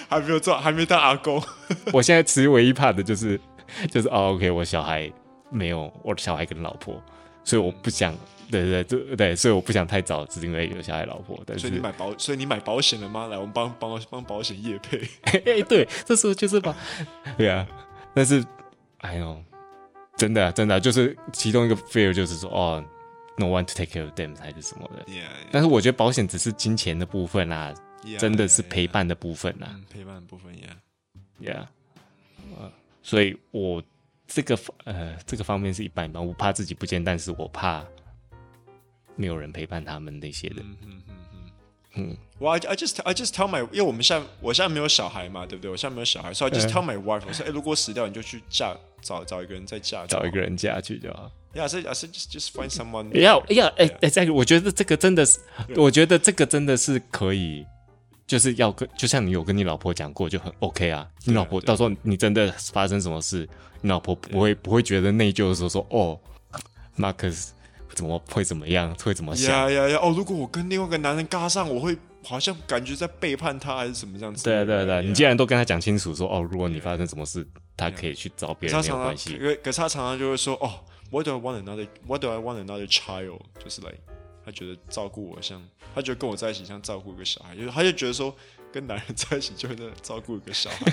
[0.08, 1.42] 还没有做，还没当阿公。
[1.92, 3.38] 我现在其实唯一怕的就是
[3.90, 5.10] 就是哦，OK，我小孩
[5.50, 7.02] 没有，我的小孩跟老婆，
[7.44, 8.14] 所以我不想，
[8.60, 11.42] 对对对所以我不想太早，只是因为有小孩老婆。
[11.46, 13.26] 但是所以你买保，所以你买保险了吗？
[13.28, 15.00] 来，我们帮帮帮保险业配。
[15.22, 16.76] 哎，对，这时候就是把，
[17.38, 17.66] 对啊，
[18.14, 18.44] 但是
[18.98, 19.38] I know，
[20.16, 22.84] 真的真的就是其中一个 fear 就是说哦
[23.38, 25.02] ，no one to take care of them 还是什么的。
[25.06, 25.48] Yeah, yeah.
[25.50, 27.74] 但是我觉得保险只是金钱的部分啊
[28.04, 29.66] ，yeah, 真的是陪伴的部分啊。
[29.66, 29.92] Yeah, yeah, yeah.
[29.92, 30.54] 陪伴的部分
[31.40, 31.66] ，Yeah，Yeah，
[33.02, 33.82] 所以我
[34.26, 37.84] 这个呃这个方面是一般般，我怕自己不见，但是我怕
[39.16, 40.56] 没有人陪伴他们那些的。
[40.62, 41.18] 嗯嗯嗯
[41.94, 45.70] 嗯，我 I I just I just tell my，因为我们现在我现在没有小孩嘛，对不对？
[45.70, 51.30] 我现在没有小孩，所以 I just tell my wife，我说，哎，如果死掉，你就去嫁，找找一个人再嫁，找一个人嫁去就好。
[51.54, 53.12] Yeah，所以 I said just just find someone。
[53.12, 55.38] 要要哎哎，这个我觉得这个真的是，
[55.76, 57.66] 我觉得这个真的是可以，
[58.26, 61.06] 就是要跟，就像你有跟你老婆讲过，就很 OK 啊。
[61.26, 63.46] 你老婆到时候你真的发生什么事，
[63.82, 66.18] 你老婆不会不会觉得内疚的时候说，哦
[66.96, 67.50] ，Marcus。
[67.94, 68.94] 怎么会怎么样？
[68.96, 69.52] 会怎么想？
[69.52, 69.98] 呀呀呀！
[70.02, 74.44] 哦，如果我跟另外一个男人尬上，我会好像感觉在背叛他，还是什么这样子？
[74.44, 75.00] 对啊，对啊，对啊！
[75.00, 79.36] 你既然都跟他讲清楚说，哦，如果你发生什么事，他可以去找别人没有关系。
[79.36, 80.80] 可是可是他常常就会说，哦
[81.10, 81.86] ，What do I want another?
[82.06, 83.40] What do I want another child？
[83.62, 83.92] 就是来，
[84.44, 85.62] 他觉得照顾我像，
[85.94, 88.34] 他觉得跟我在一起像照顾一个小孩，就是他就觉得说，
[88.72, 90.92] 跟男人在一起就是照顾一个小孩。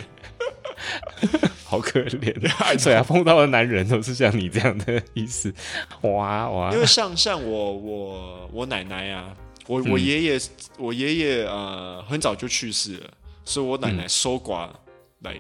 [1.65, 2.33] 好可怜，
[2.83, 5.53] 对啊，碰到的男人都是像你这样的意思，
[6.01, 6.71] 哇哇！
[6.73, 9.35] 因为像像我我我奶奶啊，
[9.67, 10.41] 我我爷爷、嗯、
[10.77, 13.11] 我爷爷呃很早就去世了，
[13.45, 14.69] 所以我奶奶守寡
[15.19, 15.39] 来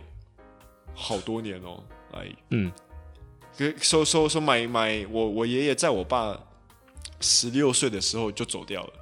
[0.93, 1.83] 好多年哦，
[2.13, 2.71] 来嗯，
[3.81, 6.39] 收收收买买我我爷爷在我爸
[7.19, 8.93] 十六岁的时候就走掉了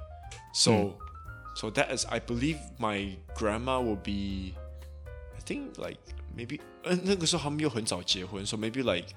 [0.54, 0.94] ，so、嗯、
[1.54, 4.54] so that is I believe my grandma will be
[5.36, 5.98] I think like
[6.37, 9.07] maybe 嗯、呃，那个时候他们又很早结婚，so maybe like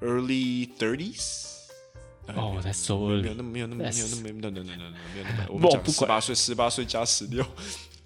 [0.00, 1.50] early thirties。
[2.28, 5.46] 哦，在 so early，没有那么没有那么没有那么没有那么没有那么没有那么。
[5.48, 7.44] 我们讲十八岁，十八岁加十六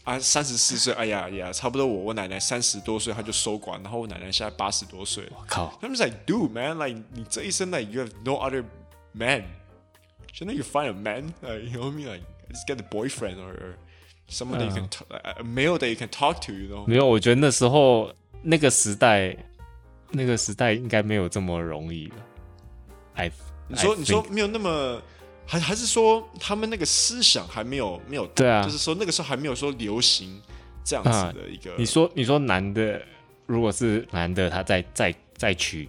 [0.04, 0.94] 啊，三十四岁。
[0.94, 5.28] 哎呀呀，差不多我我奶奶三十多岁，她就收寡，然后我奶奶现在八十多岁。
[5.30, 8.64] 我靠，他们 like dude man，like 你这一生 like you have no other
[9.12, 13.52] man，shouldn't you find a man？Like, you know what I mean？Like just get a boyfriend or
[13.54, 13.74] someone
[14.29, 14.87] that you can
[15.23, 16.87] a male that you can talk to，you know？
[16.87, 18.11] 没有，我觉得那时候。
[18.43, 19.37] 那个时代，
[20.09, 22.11] 那个时代应该没有这么容易
[23.67, 24.99] 你说你说没有那么，
[25.45, 28.25] 还还是说他们那个思想还没有没有？
[28.29, 30.41] 对啊，就是说那个时候还没有说流行
[30.83, 31.71] 这样子的一个。
[31.77, 32.99] 你说你说男的，
[33.45, 35.87] 如果是男的，他在再再娶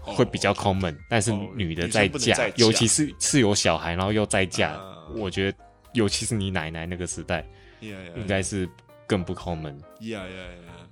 [0.00, 4.76] 会比较 common，但是女的再嫁，尤其是是有小孩然后又再嫁，
[5.14, 5.58] 我觉得
[5.92, 7.46] 尤其是你奶奶那个时代，
[7.80, 8.68] 应该是
[9.06, 9.78] 更不 common。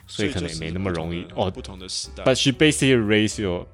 [0.06, 1.50] 所以可能也没那么容易哦。
[1.50, 2.22] 不同的时代。
[2.24, 3.66] But she basically raised your.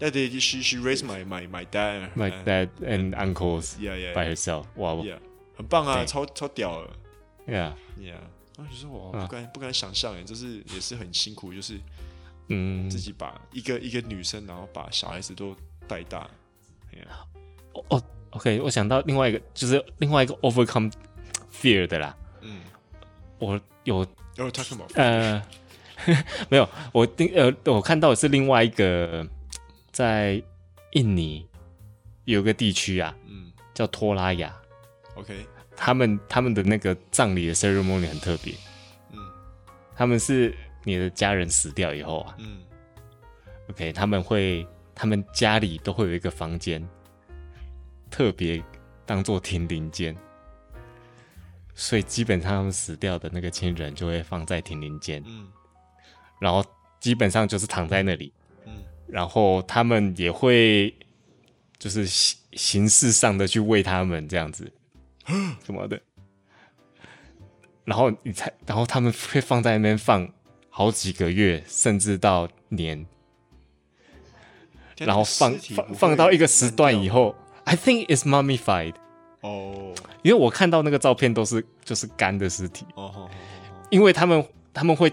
[0.00, 3.78] Yeah, she she raised my my my dad, my dad and uncles.
[3.78, 4.12] Yeah, yeah.
[4.12, 4.66] By herself.
[4.76, 4.96] 哇，
[5.56, 6.90] 很棒啊，超超屌了。
[7.46, 8.16] Yeah, yeah.
[8.58, 11.80] 啊，其实我不敢不敢想象，哎，就是也是很辛苦，就是
[12.48, 15.56] 嗯，自己把一个一个女生，然后把小孩子都
[15.88, 16.28] 带大。
[17.88, 18.02] 哦
[18.34, 20.92] ，OK，我想到另外一个，就是另外一个 overcome
[21.52, 22.16] fear 的啦。
[22.42, 22.60] 嗯，
[23.38, 24.06] 我有。
[24.94, 25.40] 呃，
[26.50, 29.24] 没有，我定呃，我看到的是另外一个，
[29.92, 30.42] 在
[30.90, 31.46] 印尼
[32.24, 34.52] 有个地区啊，嗯，叫托拉雅。
[35.14, 38.52] OK，他们他们的那个葬礼的 ceremony 很特别，
[39.12, 39.18] 嗯，
[39.94, 42.64] 他们是你的家人死掉以后啊，嗯
[43.70, 44.66] ，OK，他们会
[44.96, 46.84] 他们家里都会有一个房间，
[48.14, 48.62] 特别
[49.04, 50.16] 当做停灵间。
[51.74, 55.48] 所以基本上他们死掉的那个亲人就会放在停灵间，嗯，
[56.38, 56.64] 然后
[57.00, 58.32] 基本上就是躺在那里，
[58.64, 58.72] 嗯，
[59.08, 60.94] 然后他们也会
[61.76, 64.72] 就是形形式上的去喂他们这样子，
[65.64, 66.00] 什么的，
[67.84, 70.32] 然后你才，然后他们会放在那边放
[70.70, 73.04] 好几个月，甚至到年，
[74.98, 77.34] 然后放放放到一个时段以后
[77.74, 78.94] ，I think it's mummified。
[79.40, 82.86] 哦，因为我看到那个照片都是就是干的尸体。
[82.94, 83.28] 哦，
[83.90, 85.12] 因为他们他们会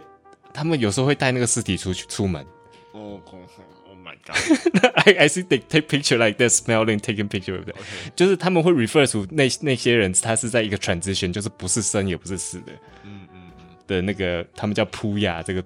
[0.54, 2.46] 他们有时候会带那个尸体出去出门。
[2.94, 7.76] 哦，Oh my God，I I see they take picture like that smelling taking picture of that，
[8.16, 12.72] 就是他们会 refer to 那那些人他是在一个 transition，就是不是生也不是死的，
[13.04, 13.42] 嗯嗯
[13.88, 15.64] 的那个他们叫扑亚，这个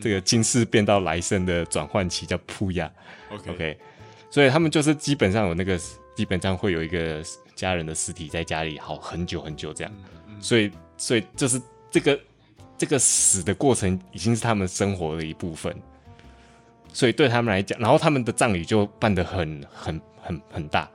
[0.00, 2.90] 这个今世变到来生的转换期叫扑亚
[3.46, 3.78] ，OK，
[4.30, 5.78] 所以他们就是基本上有那个
[6.18, 7.22] 基本上会有一个。
[7.58, 9.92] 家人的尸体在家里好很久很久，这样，
[10.40, 11.60] 所以所以就是
[11.90, 12.20] 这个
[12.76, 15.76] 这个死的过程已经是他们生活的一部分，
[16.92, 20.88] 所以对他们来讲，然后他们的葬礼就办得很很很很大，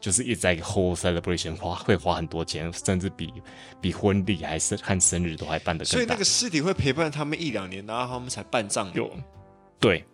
[0.00, 3.32] 就是一直在 whole celebration 花会花很多钱，甚至比
[3.80, 5.94] 比婚礼还是和生日都还办得更大。
[5.94, 9.02] 所以那个尸体会陪伴他们一两年，然后他们才办葬礼。
[9.80, 10.04] 对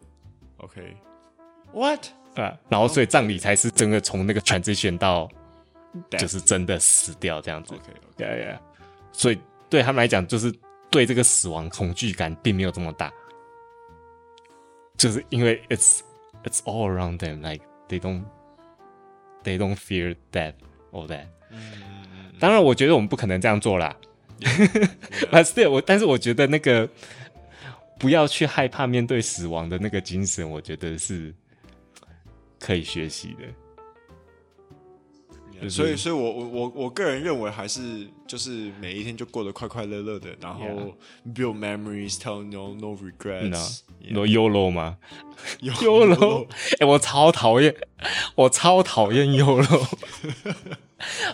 [0.57, 2.07] ，OK，What？.
[2.35, 5.29] 啊，然后所以葬礼才是真的从那个 transition 到
[6.19, 7.75] 就是真的死掉这样子。
[7.75, 8.59] OK，OK，yeah, yeah, yeah.
[9.13, 10.53] 所以对他们来讲，就是
[10.91, 13.13] 对这个死亡恐惧感并没有这么大，
[14.97, 16.01] 就是因为 it's
[16.45, 18.25] it's all around them，like they don't
[19.45, 20.55] they don't fear death
[20.93, 21.27] or that。
[22.41, 23.97] 当然，我觉得我们不可能这样做啦。
[25.31, 26.89] 但是， 我但是我觉得那个
[27.99, 31.33] 不要去害怕面对死亡的那个精神，我觉得是
[32.65, 33.45] 可以学习的。
[35.69, 40.65] 所以，所以我我我我个人认为，还是就是每一天就过得快快乐乐的，然后
[41.35, 44.99] build memories，tell no no regrets，no YOLO 吗
[45.61, 46.47] ？YOLO，
[46.81, 47.75] 哎，我超讨厌，
[48.35, 49.99] 我超讨厌 YOLO。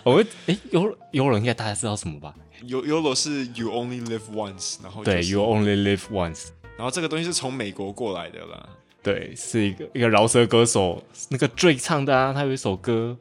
[0.03, 8.69] 我哎，YOLO YOLO 应该大家知道什么吧？YOLO 是 you only live once，然后、就是、对 you only live once，然后这个东西是从美国过来的啦。
[9.03, 13.17] 对，是一个一个饶舌歌手，那个 Drake 唱的啊，他有一首歌。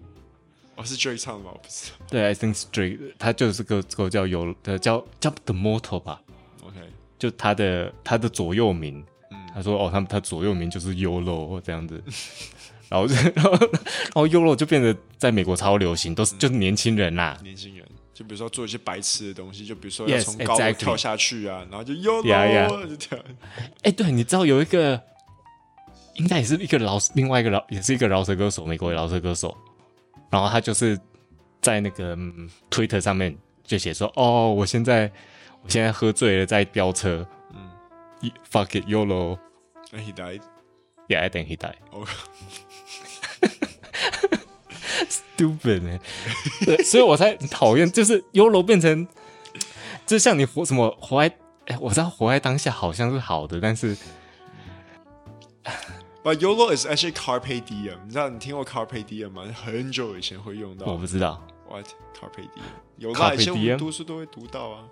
[0.77, 1.51] 我、哦、是 Drake 唱的吗？
[1.53, 2.07] 我不知道。
[2.09, 6.23] 对，I think Drake，他就是个歌叫有呃叫叫 The Motto 吧。
[6.63, 6.77] OK，
[7.19, 12.03] 就他的他的左右名，嗯、他说哦，他他左右名就是 YOLO 这样子，
[12.89, 17.39] 然后 然后然后 YOLO 就变得在美国超流行，都是、嗯、就是年轻人啦。
[17.43, 22.87] 年轻人，就比如说做一些白痴的东西，就比如说要从高楼跳下去啊，然后就 YOLO.
[22.89, 23.19] 就跳。
[23.83, 25.03] 哎，对，你知道有一个，
[26.15, 29.57] 应该也是一个饶，另外一个饶，也是一个饶舌歌手，美国的饶舌歌手。
[30.31, 30.99] 然后他就是
[31.61, 32.17] 在那个
[32.71, 35.11] Twitter 上面就写说：“哦，我现在
[35.63, 37.71] 我现在喝醉了，在飙车。”嗯
[38.51, 39.39] ，Fuck it, YOLO.
[39.93, 40.43] And he died.
[41.09, 41.77] Yeah, I think he died.
[41.91, 42.07] Oh.
[45.09, 45.99] Stupid 呢？
[46.65, 49.09] 对，所以我才讨厌，就是 YOLO 变成，
[50.07, 51.35] 就像你活什么活在，
[51.67, 53.97] 哎，我知道活在当下好像是好的，但是。
[56.23, 57.97] But YOLO is actually carpe diem。
[58.05, 59.45] 你知道你听过 carpe diem 吗？
[59.55, 60.87] 很久以前会用到。
[60.87, 61.41] 我不知道。
[61.69, 62.63] What carpe diem？
[62.99, 64.85] 有啦，以前我们读书都会读到啊。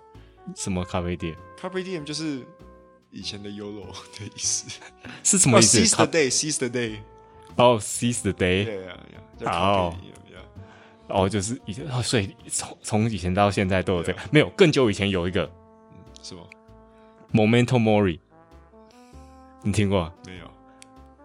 [0.55, 2.43] 什么 carpe diem？carpe diem 就是
[3.11, 3.85] 以前的 YOLO
[4.17, 4.79] 的意思。
[5.23, 6.97] 是什么意思？Seize the day，seize the day。
[7.57, 8.65] 哦，seize the day。
[8.65, 8.97] 对呀，
[9.45, 9.95] 好。
[11.09, 14.19] 哦，就是以前，哦所以从从以前到现在都有这个。
[14.31, 15.49] 没有，更久以前有一个。
[16.21, 16.47] 什么
[17.33, 18.19] ？Momento Mori，。
[19.63, 20.11] 你听过？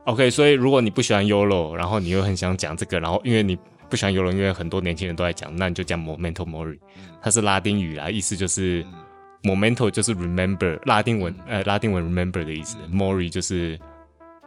[0.05, 6.79] OK，所以如果你不喜欢 YOLO，然后你又很想讲这个，然后因为你不喜欢 YOLO，因为很多年轻人都在讲，那你就讲 Momento Mori，
[7.23, 8.85] 它是拉丁语啦，意思就是
[9.43, 13.79] Momento 就是 remember，拉丁文呃拉丁文 remember 的意思，Mori 就是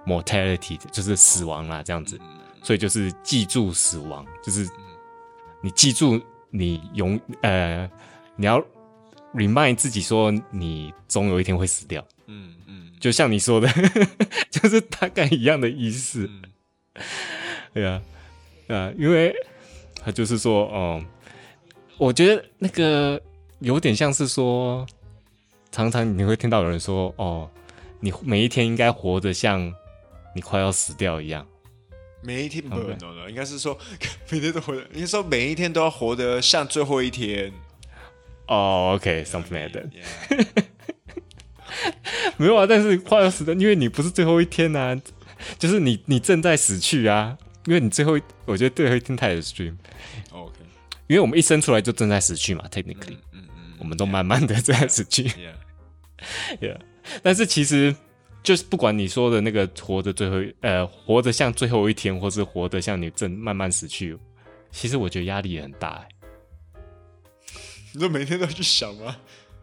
[0.05, 2.20] mortality 就是死亡啦，这样子，
[2.62, 4.70] 所以就是记住死亡，就是
[5.64, 7.89] 你记住你永呃
[8.36, 8.64] 你要
[9.34, 12.53] remind 自己说你总有一天会死掉，嗯。
[12.99, 13.67] 就像你说的，
[14.49, 16.29] 就是大概一样的意思。
[17.73, 18.01] 对啊，
[18.67, 19.33] 啊，因为
[20.03, 21.03] 他就是说，哦，
[21.97, 23.21] 我觉得那个
[23.59, 24.85] 有点像是说，
[25.71, 27.49] 常常你会听到有人说，哦，
[27.99, 29.71] 你每一天应该活得像
[30.33, 31.45] 你快要死掉一样。
[32.23, 33.77] 每一天不能的，应该是说
[34.31, 37.53] 每天都活得，应该说每一天都要活得像最后一天。
[38.47, 40.65] 哦，OK，something like that。
[42.38, 45.01] 没有啊，但是快要死的，因为你不是最后一天呐、啊，
[45.57, 49.75] 就是你你正在死去啊，因为你最后一，我觉得最后一天太 extreme。
[50.32, 50.53] OK，
[51.07, 55.23] 因为我们一生出来就正在死去嘛，technically，嗯嗯，嗯，我们都慢慢的正在死去。
[55.38, 55.53] Yeah，,
[56.61, 56.73] yeah.
[56.73, 56.78] yeah.
[57.23, 57.95] 但是其实
[58.43, 64.17] 就是不管你说的那个活着最后一，呃，活着像最后一天，或是活得像你正慢慢死去，
[64.71, 66.07] 其实我觉得压力也很大、欸。
[67.93, 69.17] 你说每天都要去想吗？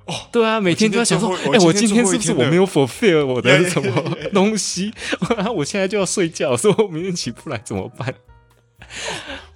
[0.07, 4.93] 哦、oh，对啊，每天都在想说，哎、欸，我今天是不是我没有 fulfill 我的什么东西？
[5.37, 8.15] 然后我现在就要睡觉，说我明天起不来怎么办？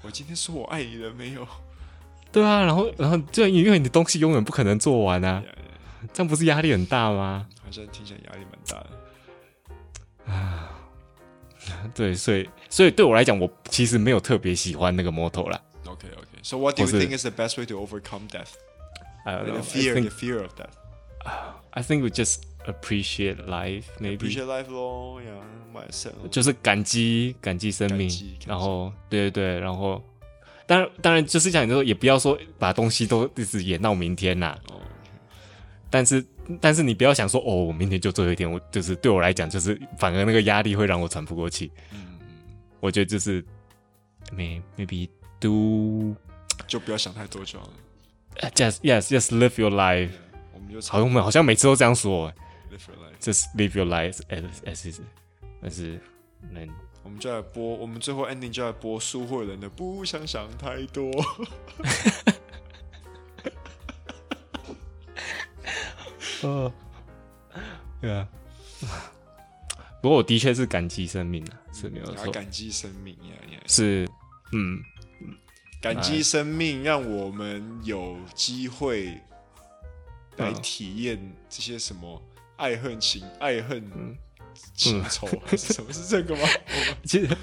[0.03, 1.47] 我今天说我爱你了没有？
[2.33, 5.43] 对啊，然后然后就因为你的东西永远不可能做完啊，
[6.13, 7.47] 这样不是压力很大吗？
[7.63, 8.77] 好像听起来压力蛮大
[10.27, 10.71] 的啊。
[11.95, 15.61] 对，所以所以对我来讲，我其实没有特别喜欢那个 motto 啦。
[15.87, 18.27] OK OK，So what do you think is the best way to overcome
[19.37, 20.71] the fear, think, the fear of that.
[21.73, 24.17] I think we just appreciate life, maybe.
[24.17, 25.41] Appreciate life 咯，yeah,
[25.73, 26.29] myself.
[26.31, 28.11] 就是感激，感激生命。
[28.47, 30.03] 然后，对对对，然后，
[30.67, 34.59] 当然，当然，就是讲就说，也不要说把东西都一直延到明天呐。
[34.71, 34.81] 哦。
[35.91, 36.25] 但是，
[36.61, 41.71] 但是你不要想说，哦，我明天就最后一天，我就是对我来讲，就是反而那个压力会让我喘不过气。
[41.93, 42.19] 嗯。
[42.81, 43.43] 我觉得就是
[44.37, 45.09] ，may maybe
[45.41, 46.15] do，
[46.67, 47.73] 就不要想太多就好了。
[48.55, 50.11] Just yes, just live your life。
[50.53, 52.33] 我们就好像我们好像每次都这样说。
[52.71, 55.01] live your life，就是 live your life as as is，
[55.61, 56.01] 但是
[56.53, 56.69] 能，
[57.03, 61.11] 我们就来播，我们最后 ending 就来播苏慧伦的不想想太多。
[66.45, 66.73] 嗯，
[68.01, 68.29] 对啊。
[70.01, 72.31] 不过我的确是感激生命啊，是没有错。
[72.31, 74.09] 感激生命呀呀，是，
[74.53, 74.81] 嗯，
[75.81, 79.21] 感激生命，让我们有机会
[80.37, 81.19] 来体验
[81.49, 82.23] 这些什么
[82.57, 83.83] 爱恨情、爱恨
[84.75, 85.93] 情仇，还是 什么？
[85.93, 86.49] 是这个吗？
[87.05, 87.37] 其实，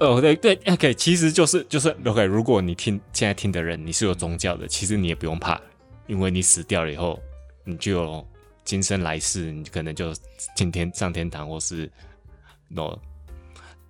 [0.00, 2.24] 哦，对对，OK，其实就是就是 OK。
[2.24, 5.60] 如果你听现在听的人，你是有宗教的，其实你也不用怕，
[6.06, 7.20] 因为你死掉了以后，
[7.64, 8.26] 你就有。
[8.64, 10.14] 今生来世，你可能就
[10.54, 11.90] 今天上天堂，或是
[12.68, 12.96] no，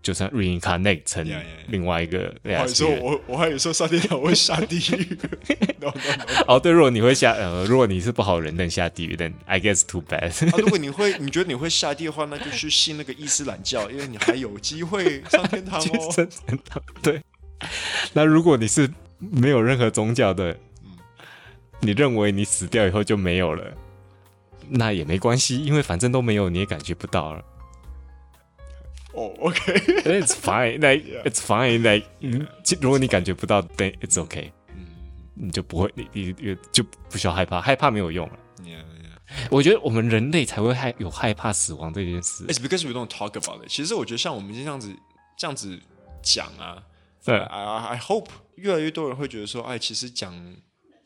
[0.02, 1.26] 就算 reincarnate 成
[1.68, 2.34] 另外一个。
[2.42, 5.16] 我还说我我还有说上天堂会下地狱。
[6.46, 10.30] 哦，对，如果你会下呃，如果你是不好人，能下地狱，then I guess too bad。
[10.50, 16.10] 啊，如果你会，你觉得你会下地狱的话，那就去信那个伊斯兰教，因为你还有机会上天堂哦。
[16.12, 17.20] 上天堂，对。
[18.12, 20.98] 那如果你是没有任何宗教的，嗯，
[21.80, 23.64] 你认为你死掉以后就没有了？
[24.68, 27.44] 那也没关系，因为反正都没有，你也感觉不到了。
[29.12, 32.06] 哦，OK，It's fine，like It's fine，like，
[32.80, 34.86] 如果你感觉不到，Then it's OK，嗯，
[35.34, 38.38] 你就不会，你你就不需要害怕，害怕没有用了。
[38.62, 38.84] Yeah，
[39.50, 42.46] 我觉得我们人类才会害有害怕死亡这件事。
[42.46, 43.68] It's because we don't talk about it。
[43.68, 44.94] 其实我觉得像我们这样子
[45.36, 45.78] 这样子
[46.22, 46.82] 讲啊，
[47.24, 50.34] 对，I I hope 越来越多人会觉得说，哎，其实讲。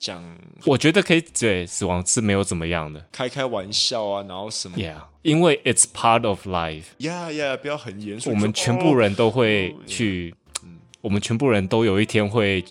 [0.07, 0.23] 讲，
[0.67, 8.31] 我觉得可以，对，死亡是没有怎么样的，开开玩笑啊，然后什么，Yeah，因为 it's part of life，Yeah Yeah，不要很严肃。
[8.31, 10.33] 我们全部人都会去，
[10.63, 12.65] 嗯，我们全部人都有一天会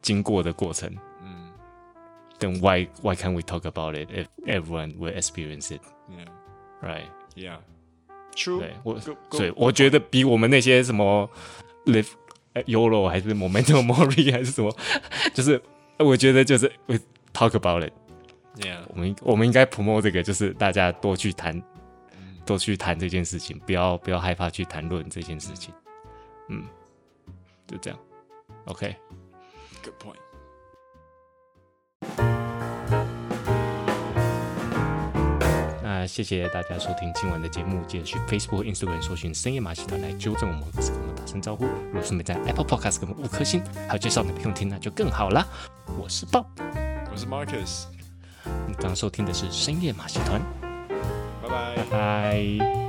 [0.00, 0.88] 经过的过程，
[1.24, 1.50] 嗯
[2.38, 8.60] ，Then why why can't we talk about it if everyone will experience it？Yeah，right？Yeah，True。
[8.60, 11.28] 对我，对，我觉得比我们那些什么
[11.86, 12.10] live
[12.66, 14.72] Euro 还是 Memento Mori 还是什么，
[15.34, 15.60] 就是。
[15.98, 16.96] 我觉得就是 we
[17.32, 21.62] talk about it，yeah，我们我们应该 promote 这个，就是大家多去谈，
[22.44, 25.72] 多去谈这件事情，不要不要害怕去谈论这件事情，
[26.48, 26.64] 嗯，
[27.66, 27.98] 就这样
[28.66, 30.16] ，OK，Good point。
[35.98, 41.64] 那谢谢大家收听今晚的节目，记得去 Facebook、Instagram 搜寻深夜马戏团来纠正我们，或是跟我们打声招呼。
[41.64, 45.46] 如果顺便在 Apple Podcast 给我们五颗星，还有介绍给朋友听，那就更好啦。
[45.98, 46.44] 我是 Bob，
[47.10, 47.84] 我是 Marcus，
[48.66, 50.42] 你刚刚收听的是深夜马戏团，
[51.42, 52.85] 拜拜。